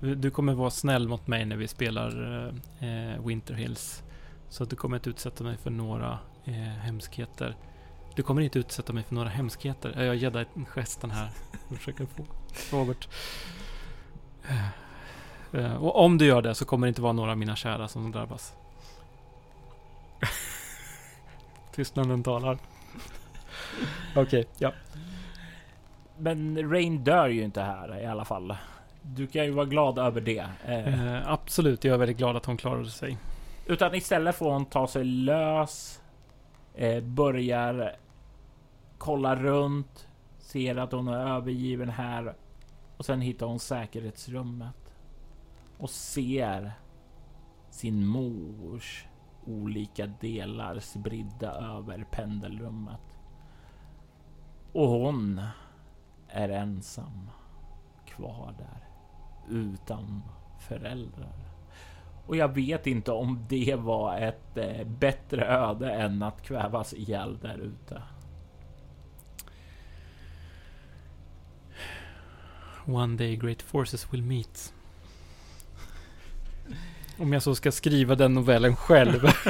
du 0.00 0.30
kommer 0.30 0.54
vara 0.54 0.70
snäll 0.70 1.08
mot 1.08 1.26
mig 1.26 1.44
när 1.44 1.56
vi 1.56 1.68
spelar 1.68 2.10
eh, 2.80 3.14
eh, 3.14 3.26
Winter 3.26 3.54
Hills. 3.54 4.02
Så 4.48 4.62
att 4.62 4.70
du 4.70 4.76
kommer 4.76 4.96
inte 4.96 5.10
utsätta 5.10 5.44
mig 5.44 5.56
för 5.56 5.70
några 5.70 6.18
eh, 6.44 6.54
hemskheter. 6.54 7.56
Du 8.16 8.22
kommer 8.22 8.42
inte 8.42 8.58
utsätta 8.58 8.92
mig 8.92 9.04
för 9.04 9.14
några 9.14 9.28
hemskheter. 9.28 10.04
Jag 10.04 10.16
gör 10.16 10.46
gesten 10.74 11.10
här. 11.10 11.30
Jag 11.68 11.78
försöker 11.78 12.06
få 12.06 12.24
Robert. 12.72 13.08
Eh, 15.52 15.84
och 15.84 16.04
om 16.04 16.18
du 16.18 16.26
gör 16.26 16.42
det 16.42 16.54
så 16.54 16.64
kommer 16.64 16.86
det 16.86 16.88
inte 16.88 17.02
vara 17.02 17.12
några 17.12 17.30
av 17.30 17.38
mina 17.38 17.56
kära 17.56 17.88
som 17.88 18.12
drabbas. 18.12 18.54
Tystnaden 21.74 22.22
talar. 22.22 22.58
Okej, 24.10 24.22
okay, 24.22 24.44
ja. 24.58 24.72
Men 26.18 26.70
Rain 26.70 27.04
dör 27.04 27.28
ju 27.28 27.42
inte 27.42 27.60
här 27.60 28.02
i 28.02 28.06
alla 28.06 28.24
fall. 28.24 28.56
Du 29.02 29.26
kan 29.26 29.44
ju 29.44 29.50
vara 29.50 29.66
glad 29.66 29.98
över 29.98 30.20
det. 30.20 30.46
Eh, 30.64 31.14
eh, 31.14 31.32
absolut, 31.32 31.84
jag 31.84 31.94
är 31.94 31.98
väldigt 31.98 32.16
glad 32.16 32.36
att 32.36 32.46
hon 32.46 32.56
klarade 32.56 32.90
sig. 32.90 33.16
Utan 33.66 33.94
istället 33.94 34.36
får 34.36 34.52
hon 34.52 34.64
ta 34.64 34.86
sig 34.86 35.04
lös. 35.04 36.00
Eh, 36.74 37.00
börjar 37.02 37.96
kolla 38.98 39.36
runt. 39.36 40.06
Ser 40.50 40.76
att 40.76 40.92
hon 40.92 41.08
är 41.08 41.36
övergiven 41.36 41.88
här. 41.88 42.34
Och 42.96 43.04
sen 43.04 43.20
hittar 43.20 43.46
hon 43.46 43.58
säkerhetsrummet. 43.58 44.94
Och 45.78 45.90
ser 45.90 46.72
sin 47.70 48.06
mors 48.06 49.06
olika 49.46 50.06
delar 50.06 50.78
spridda 50.78 51.52
över 51.52 52.06
pendelrummet. 52.10 53.18
Och 54.72 54.88
hon 54.88 55.40
är 56.28 56.48
ensam 56.48 57.30
kvar 58.06 58.54
där 58.58 58.88
utan 59.48 60.22
föräldrar. 60.58 61.50
Och 62.26 62.36
jag 62.36 62.54
vet 62.54 62.86
inte 62.86 63.12
om 63.12 63.46
det 63.48 63.74
var 63.74 64.16
ett 64.16 64.56
eh, 64.56 64.86
bättre 64.86 65.46
öde 65.46 65.92
än 65.92 66.22
att 66.22 66.42
kvävas 66.42 66.94
ihjäl 66.94 67.38
där 67.38 67.58
ute. 67.58 68.02
One 72.86 73.16
day 73.16 73.36
great 73.36 73.62
forces 73.62 74.12
will 74.12 74.22
meet. 74.22 74.72
Om 77.18 77.32
jag 77.32 77.42
så 77.42 77.54
ska 77.54 77.72
skriva 77.72 78.14
den 78.14 78.34
novellen 78.34 78.76
själv. 78.76 79.28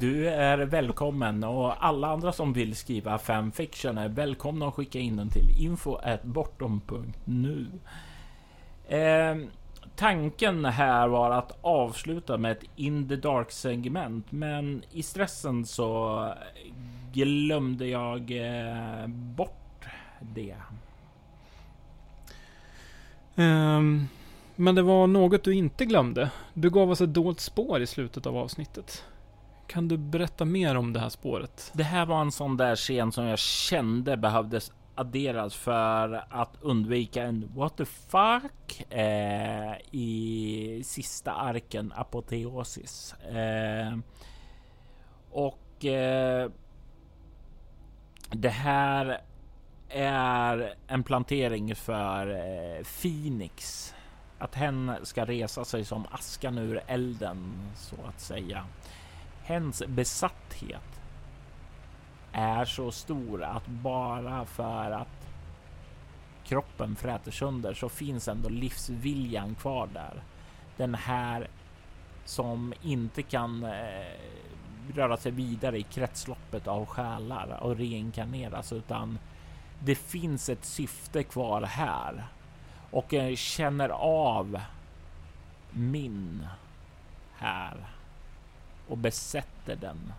Du 0.00 0.28
är 0.28 0.58
välkommen 0.58 1.44
och 1.44 1.86
alla 1.86 2.08
andra 2.08 2.32
som 2.32 2.52
vill 2.52 2.76
skriva 2.76 3.18
fanfiction 3.18 3.98
är 3.98 4.08
välkomna 4.08 4.68
att 4.68 4.74
skicka 4.74 4.98
in 4.98 5.16
den 5.16 5.30
till 5.30 5.50
info.bortom.nu. 5.58 7.66
Eh, 8.88 9.36
tanken 9.96 10.64
här 10.64 11.08
var 11.08 11.30
att 11.30 11.58
avsluta 11.60 12.38
med 12.38 12.52
ett 12.52 12.64
In 12.76 13.08
the 13.08 13.16
Dark 13.16 13.50
segment, 13.50 14.32
men 14.32 14.82
i 14.92 15.02
stressen 15.02 15.66
så 15.66 16.26
glömde 17.12 17.86
jag 17.86 18.30
eh, 18.30 19.06
bort 19.06 19.59
det? 20.20 20.56
Ehm, 23.36 24.08
men 24.56 24.74
det 24.74 24.82
var 24.82 25.06
något 25.06 25.44
du 25.44 25.54
inte 25.54 25.84
glömde. 25.84 26.30
Du 26.54 26.70
gav 26.70 26.90
oss 26.90 27.00
ett 27.00 27.14
dolt 27.14 27.40
spår 27.40 27.80
i 27.80 27.86
slutet 27.86 28.26
av 28.26 28.36
avsnittet. 28.36 29.04
Kan 29.66 29.88
du 29.88 29.96
berätta 29.96 30.44
mer 30.44 30.74
om 30.76 30.92
det 30.92 31.00
här 31.00 31.08
spåret? 31.08 31.70
Det 31.74 31.82
här 31.82 32.06
var 32.06 32.20
en 32.20 32.32
sån 32.32 32.56
där 32.56 32.76
scen 32.76 33.12
som 33.12 33.24
jag 33.24 33.38
kände 33.38 34.16
behövdes 34.16 34.72
adderas 34.94 35.54
för 35.54 36.24
att 36.30 36.56
undvika 36.60 37.22
en 37.22 37.50
what 37.54 37.76
the 37.76 37.84
fuck 37.84 38.92
eh, 38.92 39.74
i 39.90 40.82
sista 40.84 41.32
arken 41.32 41.92
apoteosis. 41.96 43.14
Eh, 43.14 43.98
och 45.30 45.84
eh, 45.84 46.50
det 48.30 48.48
här 48.48 49.20
är 49.90 50.74
en 50.86 51.02
plantering 51.02 51.74
för 51.74 52.26
eh, 52.30 52.84
Phoenix. 52.84 53.94
Att 54.38 54.54
hen 54.54 54.92
ska 55.02 55.24
resa 55.24 55.64
sig 55.64 55.84
som 55.84 56.06
askan 56.10 56.58
ur 56.58 56.80
elden 56.86 57.52
så 57.76 57.96
att 58.08 58.20
säga. 58.20 58.64
Hens 59.42 59.82
besatthet 59.86 61.00
är 62.32 62.64
så 62.64 62.90
stor 62.90 63.42
att 63.42 63.66
bara 63.66 64.44
för 64.44 64.90
att 64.90 65.28
kroppen 66.44 66.96
fräter 66.96 67.30
sönder 67.30 67.74
så 67.74 67.88
finns 67.88 68.28
ändå 68.28 68.48
livsviljan 68.48 69.54
kvar 69.54 69.88
där. 69.94 70.22
Den 70.76 70.94
här 70.94 71.48
som 72.24 72.74
inte 72.82 73.22
kan 73.22 73.64
eh, 73.64 74.06
röra 74.94 75.16
sig 75.16 75.32
vidare 75.32 75.78
i 75.78 75.82
kretsloppet 75.82 76.66
av 76.66 76.86
själar 76.86 77.58
och 77.62 77.76
reinkarneras 77.76 78.72
utan 78.72 79.18
det 79.84 79.94
finns 79.94 80.48
ett 80.48 80.64
syfte 80.64 81.22
kvar 81.22 81.62
här 81.62 82.26
och 82.90 83.14
eh, 83.14 83.36
känner 83.36 83.88
av 83.88 84.60
min 85.70 86.46
här 87.36 87.76
och 88.88 88.98
besätter 88.98 89.76
den. 89.76 90.12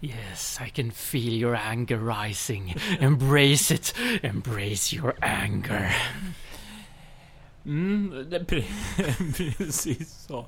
Yes, 0.00 0.60
I 0.66 0.70
can 0.70 0.92
feel 0.92 1.32
your 1.32 1.56
anger 1.56 2.24
rising. 2.24 2.74
Embrace 3.00 3.74
it. 3.74 3.94
Embrace 4.22 4.96
your 4.96 5.14
anger. 5.20 5.96
Mm, 7.64 8.30
det, 8.30 8.44
precis 9.58 10.26
så. 10.28 10.46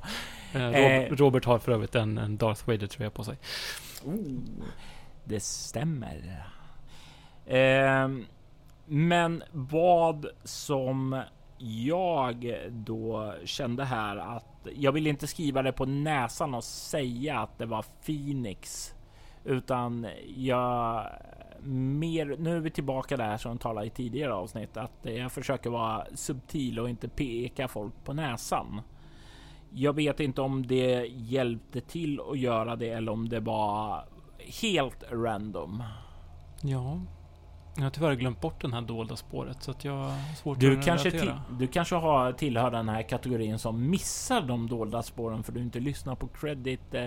Eh, 0.53 0.61
Robert, 0.61 1.21
Robert 1.21 1.45
har 1.45 1.59
för 1.59 1.73
övrigt 1.73 1.95
en, 1.95 2.19
en 2.19 2.37
Darth 2.37 2.69
Vader-tröja 2.69 3.11
på 3.11 3.25
sig. 3.25 3.37
Oh, 4.05 4.41
det 5.25 5.41
stämmer. 5.41 6.47
Ehm, 7.47 8.27
men 8.87 9.43
vad 9.53 10.27
som 10.45 11.23
jag 11.59 12.57
då 12.71 13.35
kände 13.45 13.85
här 13.85 14.17
att 14.17 14.67
jag 14.77 14.93
vill 14.93 15.07
inte 15.07 15.27
skriva 15.27 15.63
det 15.63 15.73
på 15.73 15.87
näsan 15.87 16.55
och 16.55 16.65
säga 16.65 17.39
att 17.39 17.59
det 17.59 17.67
var 17.67 17.85
Phoenix 18.05 18.95
utan 19.45 20.07
jag 20.37 21.07
mer. 21.65 22.37
Nu 22.39 22.57
är 22.57 22.61
vi 22.61 22.71
tillbaka 22.71 23.17
där 23.17 23.37
som 23.37 23.59
talade 23.59 23.87
i 23.87 23.91
tidigare 23.91 24.35
avsnitt 24.35 24.77
att 24.77 24.93
jag 25.03 25.33
försöker 25.33 25.71
vara 25.71 26.07
subtil 26.15 26.81
och 26.81 26.91
inte 26.91 27.09
peka 27.09 27.69
folk 27.69 27.95
på 28.05 28.13
näsan. 28.13 28.81
Jag 29.71 29.93
vet 29.93 30.21
inte 30.21 30.41
om 30.41 30.67
det 30.67 31.07
hjälpte 31.07 31.81
till 31.81 32.21
att 32.31 32.39
göra 32.39 32.77
det 32.77 32.89
eller 32.89 33.13
om 33.13 33.29
det 33.29 33.41
var 33.41 34.05
helt 34.63 35.05
random. 35.13 35.83
Ja, 36.63 37.01
jag 37.75 37.83
har 37.83 37.91
tyvärr 37.91 38.15
glömt 38.15 38.41
bort 38.41 38.61
den 38.61 38.73
här 38.73 38.81
dolda 38.81 39.17
spåret 39.17 39.63
så 39.63 39.71
att 39.71 39.85
jag 39.85 39.93
har 39.93 40.35
svårt 40.35 40.61
du 40.61 40.79
att 40.79 40.85
kanske 40.85 41.11
relatera. 41.11 41.43
Du 41.51 41.67
kanske 41.67 41.95
har 41.95 42.33
tillhör 42.33 42.71
den 42.71 42.89
här 42.89 43.03
kategorin 43.03 43.59
som 43.59 43.91
missar 43.91 44.41
de 44.41 44.67
dolda 44.69 45.03
spåren 45.03 45.43
för 45.43 45.53
du 45.53 45.61
inte 45.61 45.81
lyssnar 45.81 46.15
på 46.15 46.27
credit 46.27 46.95
eh, 46.95 47.01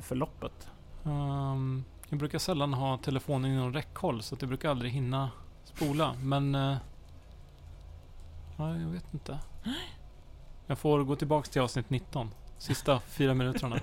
förloppet. 0.00 0.68
Um, 1.02 1.84
jag 2.08 2.18
brukar 2.18 2.38
sällan 2.38 2.74
ha 2.74 2.98
telefonen 2.98 3.50
inom 3.50 3.72
räckhåll 3.72 4.22
så 4.22 4.34
att 4.34 4.42
jag 4.42 4.48
brukar 4.48 4.70
aldrig 4.70 4.92
hinna 4.92 5.30
spola. 5.64 6.14
Men... 6.22 6.54
Ja, 8.56 8.76
jag 8.76 8.88
vet 8.88 9.14
inte. 9.14 9.38
Jag 10.66 10.78
får 10.78 11.04
gå 11.04 11.16
tillbaks 11.16 11.48
till 11.48 11.62
avsnitt 11.62 11.90
19. 11.90 12.30
Sista 12.58 13.00
fyra 13.00 13.34
minuterna. 13.34 13.76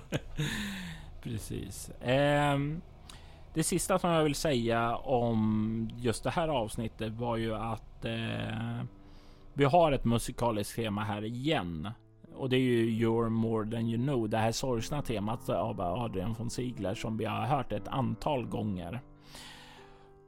Precis. 1.24 1.91
Um, 2.01 2.82
det 3.54 3.64
sista 3.64 4.00
som 4.00 4.10
jag 4.10 4.24
vill 4.24 4.36
säga 4.36 4.95
om 4.95 5.89
just 5.97 6.24
det 6.24 6.30
här 6.30 6.47
avsnittet 6.47 7.14
var 7.14 7.38
ju 7.38 7.56
att 7.56 8.06
eh, 8.06 8.84
vi 9.54 9.64
har 9.64 9.91
ett 9.91 10.06
musikaliskt 10.06 10.76
tema 10.76 11.04
här 11.04 11.24
igen. 11.26 11.91
Och 12.36 12.50
det 12.50 12.56
är 12.56 12.60
ju 12.60 12.89
You're 12.89 13.30
more 13.30 13.72
than 13.72 13.89
you 13.89 13.97
know, 13.97 14.30
det 14.30 14.38
här 14.38 14.52
sorgsna 14.52 15.02
temat 15.02 15.50
av 15.50 15.82
Adrian 15.82 16.34
von 16.34 16.50
Ziegler 16.50 16.95
som 16.95 17.18
vi 17.18 17.26
har 17.26 17.45
hört 17.45 17.72
ett 17.72 17.88
antal 17.88 18.45
gånger. 18.45 19.02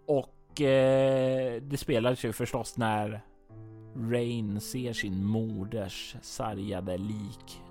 Och 0.07 0.61
eh, 0.61 1.61
det 1.61 1.78
spelas 1.78 2.26
ju 2.26 2.34
förstås 2.34 2.78
när 2.78 3.22
Rain 3.95 4.61
ser 4.61 4.93
sin 4.93 5.26
moders 5.26 6.15
sargade 6.22 6.97
lik 6.97 7.61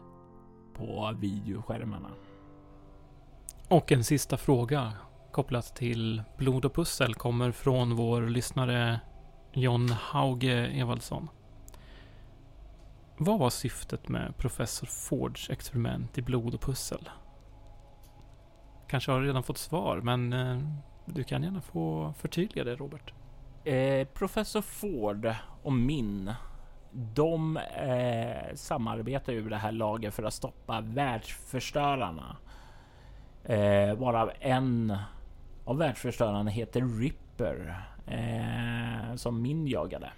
på 0.75 1.15
videoskärmarna. 1.21 2.11
Och 3.69 3.93
en 3.93 4.05
sista 4.05 4.37
fråga 4.37 4.93
kopplat 5.33 5.77
till 5.77 6.23
blod 6.37 6.65
och 6.65 6.75
pussel 6.75 7.15
kommer 7.15 7.53
från 7.53 7.97
vår 7.97 8.23
lyssnare 8.23 9.01
John 9.53 9.89
Hauge 9.89 10.67
Evaldsson. 10.67 11.29
Vad 13.17 13.39
var 13.39 13.51
syftet 13.51 14.09
med 14.09 14.37
professor 14.37 14.87
Fords 14.87 15.51
experiment 15.51 16.19
i 16.19 16.23
blod 16.23 16.55
och 16.55 16.61
pussel? 16.61 17.11
Kanske 18.89 19.13
har 19.13 19.21
du 19.21 19.27
redan 19.27 19.43
fått 19.43 19.59
svar, 19.59 20.01
men 20.01 20.33
eh, 20.33 20.59
du 21.05 21.25
kan 21.25 21.43
gärna 21.43 21.61
få 21.61 22.15
förtydliga 22.19 22.65
det, 22.65 22.77
Robert. 22.77 23.13
Eh, 23.65 24.07
professor 24.07 24.63
Ford 24.63 25.35
och 25.63 25.73
min, 25.73 26.33
de 26.93 27.57
eh, 27.57 28.55
samarbetar 28.55 29.33
ju 29.33 29.49
det 29.49 29.57
här 29.57 29.73
laget 29.73 30.15
för 30.15 30.23
att 30.23 30.35
stoppa 30.35 30.81
världsförstörarna. 30.81 32.37
Eh, 33.45 33.95
varav 33.95 34.31
en 34.41 34.97
av 35.71 35.77
världsförstörande 35.77 36.51
heter 36.51 36.99
Ripper, 37.01 37.85
eh, 38.07 39.15
som 39.17 39.43
min 39.43 39.67
jagade. 39.67 40.11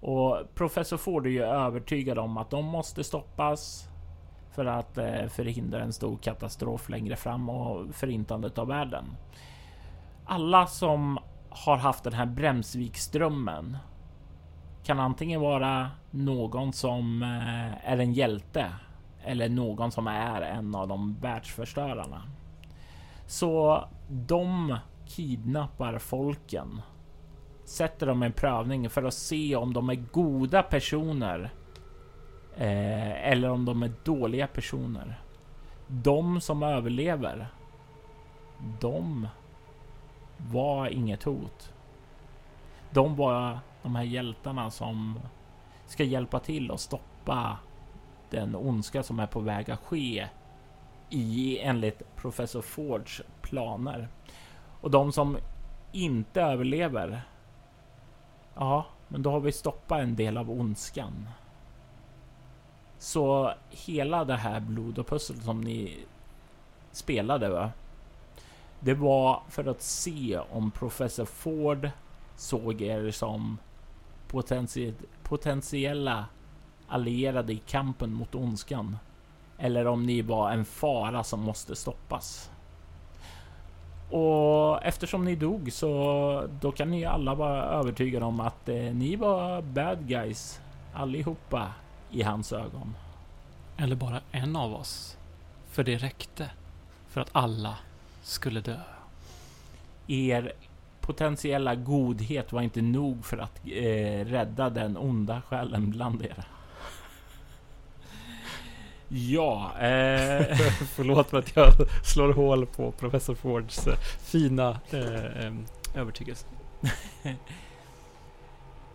Och 0.00 0.54
professor 0.54 0.96
Ford 0.96 1.26
är 1.26 1.30
ju 1.30 1.42
övertygad 1.42 2.18
om 2.18 2.36
att 2.36 2.50
de 2.50 2.64
måste 2.64 3.04
stoppas 3.04 3.88
för 4.54 4.64
att 4.64 4.98
eh, 4.98 5.26
förhindra 5.26 5.82
en 5.82 5.92
stor 5.92 6.16
katastrof 6.16 6.88
längre 6.88 7.16
fram 7.16 7.48
och 7.48 7.94
förintandet 7.94 8.58
av 8.58 8.66
världen. 8.66 9.04
Alla 10.26 10.66
som 10.66 11.18
har 11.50 11.76
haft 11.76 12.04
den 12.04 12.12
här 12.12 12.26
Bremsvikströmmen 12.26 13.76
kan 14.84 15.00
antingen 15.00 15.40
vara 15.40 15.90
någon 16.10 16.72
som 16.72 17.22
eh, 17.22 17.90
är 17.92 17.98
en 17.98 18.12
hjälte 18.12 18.72
eller 19.24 19.48
någon 19.48 19.90
som 19.90 20.06
är 20.06 20.42
en 20.42 20.74
av 20.74 20.88
de 20.88 21.16
världsförstörarna. 21.20 22.22
Så 23.28 23.84
de 24.08 24.76
kidnappar 25.06 25.98
folken 25.98 26.82
sätter 27.64 28.06
dem 28.06 28.22
en 28.22 28.32
prövning 28.32 28.90
för 28.90 29.02
att 29.02 29.14
se 29.14 29.56
om 29.56 29.72
de 29.72 29.90
är 29.90 29.94
goda 29.94 30.62
personer 30.62 31.50
eh, 32.56 33.28
eller 33.30 33.50
om 33.50 33.64
de 33.64 33.82
är 33.82 33.92
dåliga 34.04 34.46
personer. 34.46 35.20
De 35.86 36.40
som 36.40 36.62
överlever, 36.62 37.48
de 38.80 39.28
var 40.36 40.86
inget 40.86 41.22
hot. 41.22 41.72
De 42.90 43.16
var 43.16 43.58
de 43.82 43.96
här 43.96 44.04
hjältarna 44.04 44.70
som 44.70 45.20
ska 45.86 46.04
hjälpa 46.04 46.40
till 46.40 46.70
att 46.70 46.80
stoppa 46.80 47.58
den 48.30 48.56
ondska 48.56 49.02
som 49.02 49.20
är 49.20 49.26
på 49.26 49.40
väg 49.40 49.70
att 49.70 49.80
ske 49.80 50.28
i 51.10 51.58
enligt 51.58 52.16
professor 52.16 52.62
Fords 52.62 53.22
planer. 53.42 54.08
Och 54.80 54.90
de 54.90 55.12
som 55.12 55.38
inte 55.92 56.42
överlever 56.42 57.22
Ja, 58.60 58.86
men 59.08 59.22
då 59.22 59.30
har 59.30 59.40
vi 59.40 59.52
stoppat 59.52 60.00
en 60.00 60.16
del 60.16 60.38
av 60.38 60.50
ondskan. 60.50 61.28
Så 62.98 63.52
hela 63.70 64.24
det 64.24 64.36
här 64.36 64.60
blod 64.60 64.98
och 64.98 65.06
pussel 65.06 65.40
som 65.40 65.60
ni 65.60 65.98
spelade, 66.92 67.48
va? 67.48 67.70
Det 68.80 68.94
var 68.94 69.42
för 69.48 69.68
att 69.68 69.82
se 69.82 70.38
om 70.50 70.70
professor 70.70 71.24
Ford 71.24 71.90
såg 72.36 72.82
er 72.82 73.10
som 73.10 73.58
potentiella 75.22 76.26
allierade 76.88 77.52
i 77.52 77.58
kampen 77.66 78.12
mot 78.12 78.34
ondskan. 78.34 78.98
Eller 79.58 79.86
om 79.86 80.02
ni 80.02 80.22
var 80.22 80.50
en 80.50 80.64
fara 80.64 81.24
som 81.24 81.40
måste 81.40 81.76
stoppas. 81.76 82.50
Och 84.10 84.84
eftersom 84.84 85.24
ni 85.24 85.34
dog 85.36 85.72
så 85.72 86.48
då 86.60 86.72
kan 86.72 86.90
ni 86.90 87.04
alla 87.04 87.34
vara 87.34 87.62
övertygade 87.62 88.24
om 88.24 88.40
att 88.40 88.68
eh, 88.68 88.74
ni 88.74 89.16
var 89.16 89.62
bad 89.62 90.08
guys 90.08 90.60
allihopa 90.94 91.72
i 92.10 92.22
hans 92.22 92.52
ögon. 92.52 92.94
Eller 93.76 93.96
bara 93.96 94.20
en 94.32 94.56
av 94.56 94.74
oss. 94.74 95.16
För 95.70 95.84
det 95.84 95.96
räckte. 95.96 96.50
För 97.08 97.20
att 97.20 97.30
alla 97.32 97.76
skulle 98.22 98.60
dö. 98.60 98.76
Er 100.06 100.52
potentiella 101.00 101.74
godhet 101.74 102.52
var 102.52 102.62
inte 102.62 102.82
nog 102.82 103.24
för 103.24 103.38
att 103.38 103.60
eh, 103.66 104.24
rädda 104.24 104.70
den 104.70 104.96
onda 104.96 105.42
själen 105.42 105.90
bland 105.90 106.22
er. 106.22 106.44
Ja, 109.08 109.72
eh, 109.78 110.56
Förlåt 110.94 111.30
för 111.30 111.38
att 111.38 111.56
jag 111.56 111.72
slår 112.04 112.32
hål 112.32 112.66
på 112.66 112.92
professor 112.92 113.34
Fords 113.34 113.86
eh, 113.86 113.98
fina 114.20 114.80
eh, 114.90 115.52
övertygelse. 115.94 116.46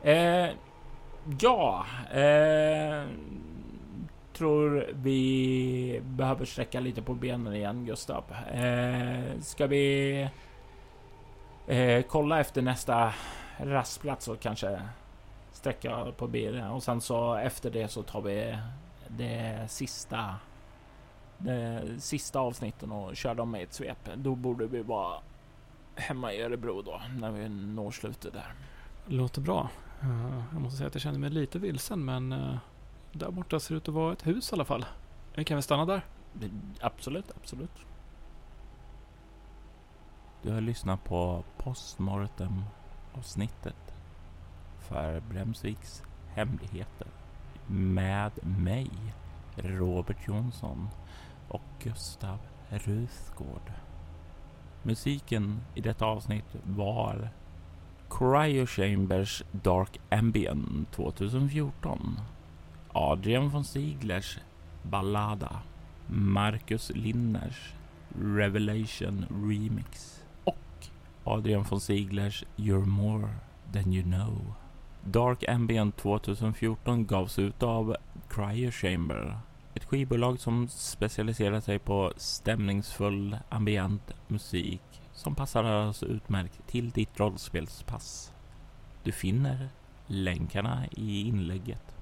eh, 0.04 0.50
ja, 1.40 1.86
eh, 2.12 3.04
tror 4.34 4.90
vi 4.94 6.02
behöver 6.04 6.46
sträcka 6.46 6.80
lite 6.80 7.02
på 7.02 7.14
benen 7.14 7.56
igen, 7.56 7.86
Gustav. 7.86 8.24
Eh, 8.54 9.40
ska 9.42 9.68
vi 9.68 10.22
eh, 11.68 12.02
kolla 12.08 12.40
efter 12.40 12.62
nästa 12.62 13.14
rastplats 13.58 14.28
och 14.28 14.40
kanske 14.40 14.82
sträcka 15.52 16.06
på 16.18 16.28
benen 16.28 16.72
och 16.72 16.84
sen 16.84 17.02
så 17.02 17.36
efter 17.36 17.70
det 17.70 17.88
så 17.88 18.04
tar 18.04 18.22
vi 18.22 18.58
det 19.18 19.72
sista 19.72 20.36
det 21.38 21.84
sista 22.00 22.40
avsnitten 22.40 22.92
och 22.92 23.16
kör 23.16 23.36
dem 23.36 23.52
med 23.52 23.64
ett 23.64 23.74
svep. 23.74 24.10
Då 24.16 24.36
borde 24.36 24.68
vi 24.68 24.82
vara 24.82 25.20
hemma 25.96 26.34
i 26.34 26.42
Örebro 26.42 26.82
då 26.82 27.02
när 27.20 27.32
vi 27.32 27.50
når 27.50 27.92
slutet 27.92 28.34
där. 28.34 28.54
Låter 29.06 29.42
bra. 29.42 29.70
Eh, 30.02 30.44
jag 30.52 30.62
måste 30.62 30.78
säga 30.78 30.88
att 30.88 30.96
jag 30.96 31.02
känner 31.02 31.20
mig 31.20 31.30
lite 31.30 31.60
vilsen 31.60 32.06
men 32.06 32.32
eh, 32.32 32.58
där 33.12 33.32
borta 33.32 33.60
ser 33.60 33.74
det 33.74 33.78
ut 33.78 33.88
att 33.88 33.94
vara 33.94 34.14
ett 34.14 34.28
hus 34.28 34.52
i 34.52 34.56
alla 34.56 34.66
fall. 34.66 34.86
Vi 35.36 35.44
kan 35.44 35.56
väl 35.56 35.64
stanna 35.64 35.86
där? 35.86 36.06
Absolut, 36.82 37.32
absolut. 37.42 37.86
Du 40.42 40.54
har 40.54 40.62
lyssnat 40.62 41.04
på 41.04 41.44
Postmortem 41.58 42.64
avsnittet 43.14 43.96
för 44.80 45.20
Bremsviks 45.20 46.04
hemligheter 46.34 47.08
med 47.68 48.32
mig, 48.42 48.90
Robert 49.56 50.28
Jonsson 50.28 50.90
och 51.48 51.62
Gustav 51.84 52.38
Rusgård. 52.70 53.72
Musiken 54.84 55.62
i 55.76 55.82
detta 55.82 56.06
avsnitt 56.06 56.56
var 56.64 57.30
Cryo 58.10 58.66
Chambers 58.66 59.44
Dark 59.52 60.00
Ambient 60.10 60.92
2014 60.92 62.20
Adrian 62.94 63.50
von 63.50 63.64
Sieglers 63.64 64.40
Ballada 64.84 65.60
Marcus 66.08 66.92
Linners 66.96 67.74
Revelation 68.22 69.26
Remix 69.30 70.24
och 70.44 70.88
Adrian 71.24 71.64
von 71.64 71.80
Sieglers 71.80 72.44
You're 72.56 72.86
More 72.86 73.30
Than 73.74 73.94
You 73.94 74.04
Know. 74.04 74.63
Dark 75.06 75.44
Ambient 75.50 75.98
2014 75.98 77.06
gavs 77.06 77.40
ut 77.40 77.64
av 77.64 77.96
Cryo 78.30 78.72
Chamber, 78.72 79.40
ett 79.74 79.84
skivbolag 79.84 80.40
som 80.40 80.68
specialiserar 80.68 81.60
sig 81.60 81.80
på 81.80 82.14
stämningsfull 82.18 83.38
ambient 83.50 84.12
musik 84.28 85.02
som 85.12 85.36
passar 85.36 85.64
alldeles 85.64 86.04
utmärkt 86.04 86.68
till 86.68 86.90
ditt 86.90 87.20
rollspelspass. 87.20 88.34
Du 89.04 89.12
finner 89.12 89.70
länkarna 90.08 90.84
i 90.92 91.28
inlägget. 91.28 91.96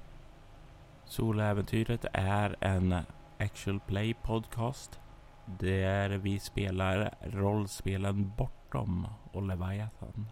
Soläventyret 1.05 2.05
är 2.13 2.55
en 2.59 2.95
actual 3.39 3.79
play 3.79 4.13
podcast 4.13 4.99
där 5.45 6.09
vi 6.09 6.39
spelar 6.39 7.13
rollspelen 7.21 8.31
Bortom 8.37 9.07
och 9.31 9.43
Leviathan. 9.43 10.27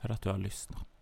För 0.00 0.08
att 0.08 0.22
du 0.22 0.28
har 0.28 0.38
lyssnat. 0.38 0.97